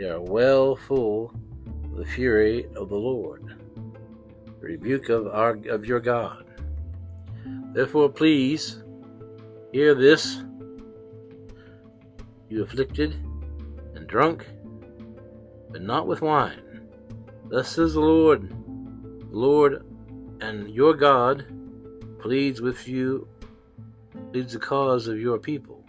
they 0.00 0.08
are 0.08 0.22
well 0.22 0.76
full 0.76 1.34
of 1.84 1.96
the 1.98 2.06
fury 2.06 2.64
of 2.74 2.88
the 2.88 2.96
Lord, 2.96 3.59
rebuke 4.60 5.08
of 5.08 5.26
our 5.28 5.58
of 5.68 5.84
your 5.84 6.00
God. 6.00 6.44
Therefore, 7.72 8.08
please 8.08 8.82
hear 9.72 9.94
this, 9.94 10.42
you 12.48 12.62
afflicted 12.62 13.14
and 13.94 14.06
drunk, 14.06 14.46
but 15.70 15.82
not 15.82 16.06
with 16.06 16.20
wine. 16.20 16.62
Thus 17.48 17.68
says 17.68 17.94
the 17.94 18.00
Lord, 18.00 18.52
Lord 19.32 19.84
and 20.40 20.68
your 20.70 20.94
God 20.94 21.46
pleads 22.18 22.60
with 22.60 22.86
you, 22.86 23.28
pleads 24.32 24.52
the 24.52 24.58
cause 24.58 25.08
of 25.08 25.18
your 25.18 25.38
people. 25.38 25.84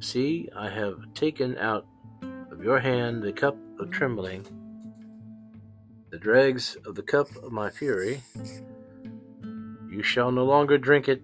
See, 0.00 0.48
I 0.56 0.70
have 0.70 1.12
taken 1.14 1.58
out 1.58 1.86
of 2.50 2.64
your 2.64 2.78
hand 2.78 3.22
the 3.22 3.32
cup 3.32 3.56
of 3.78 3.90
trembling, 3.90 4.46
the 6.10 6.18
dregs 6.18 6.76
of 6.86 6.96
the 6.96 7.02
cup 7.02 7.28
of 7.36 7.52
my 7.52 7.70
fury. 7.70 8.20
You 9.88 10.02
shall 10.02 10.32
no 10.32 10.44
longer 10.44 10.76
drink 10.76 11.08
it, 11.08 11.22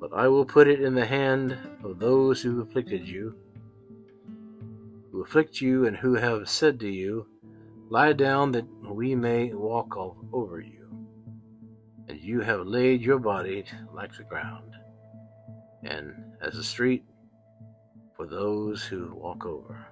but 0.00 0.12
I 0.12 0.26
will 0.26 0.44
put 0.44 0.66
it 0.66 0.80
in 0.80 0.94
the 0.94 1.06
hand 1.06 1.56
of 1.82 2.00
those 2.00 2.42
who 2.42 2.60
afflicted 2.60 3.06
you, 3.06 3.36
who 5.12 5.22
afflict 5.22 5.60
you, 5.60 5.86
and 5.86 5.96
who 5.96 6.14
have 6.14 6.48
said 6.48 6.80
to 6.80 6.88
you, 6.88 7.28
Lie 7.88 8.14
down 8.14 8.50
that 8.52 8.66
we 8.82 9.14
may 9.14 9.54
walk 9.54 9.96
all 9.96 10.16
over 10.32 10.58
you. 10.58 10.88
And 12.08 12.18
you 12.18 12.40
have 12.40 12.66
laid 12.66 13.00
your 13.00 13.20
body 13.20 13.64
like 13.92 14.16
the 14.16 14.24
ground, 14.24 14.72
and 15.84 16.14
as 16.40 16.56
a 16.56 16.64
street 16.64 17.04
for 18.16 18.26
those 18.26 18.82
who 18.82 19.14
walk 19.14 19.46
over. 19.46 19.86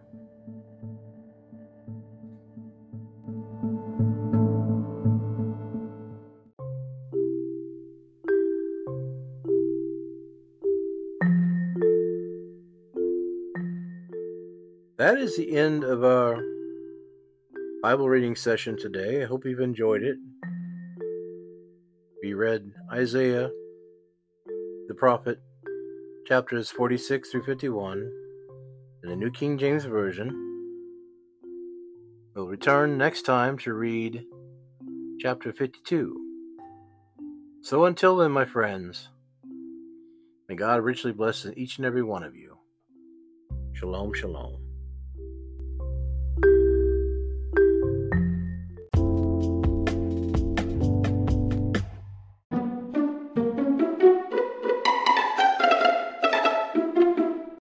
That 15.13 15.21
is 15.21 15.37
the 15.37 15.59
end 15.59 15.85
of 15.85 16.03
our 16.05 16.43
Bible 17.83 18.09
reading 18.09 18.35
session 18.35 18.79
today. 18.79 19.23
I 19.23 19.27
hope 19.27 19.45
you've 19.45 19.61
enjoyed 19.61 20.03
it. 20.03 20.17
We 22.23 22.33
read 22.33 22.73
Isaiah, 22.91 23.51
the 24.89 24.95
prophet, 24.95 25.39
chapters 26.27 26.71
46 26.71 27.31
through 27.31 27.43
51 27.43 28.11
in 29.03 29.11
the 29.11 29.15
New 29.15 29.31
King 29.31 29.59
James 29.59 29.85
Version. 29.85 30.31
We'll 32.35 32.49
return 32.49 32.97
next 32.97 33.27
time 33.27 33.59
to 33.59 33.75
read 33.75 34.25
chapter 35.21 35.53
52. 35.53 36.17
So 37.61 37.85
until 37.85 38.17
then, 38.17 38.33
my 38.33 38.47
friends, 38.47 39.11
may 40.49 40.55
God 40.55 40.81
richly 40.81 41.13
bless 41.13 41.45
each 41.55 41.77
and 41.77 41.85
every 41.85 42.03
one 42.03 42.23
of 42.23 42.35
you. 42.35 42.57
Shalom, 43.75 44.15
shalom. 44.15 44.62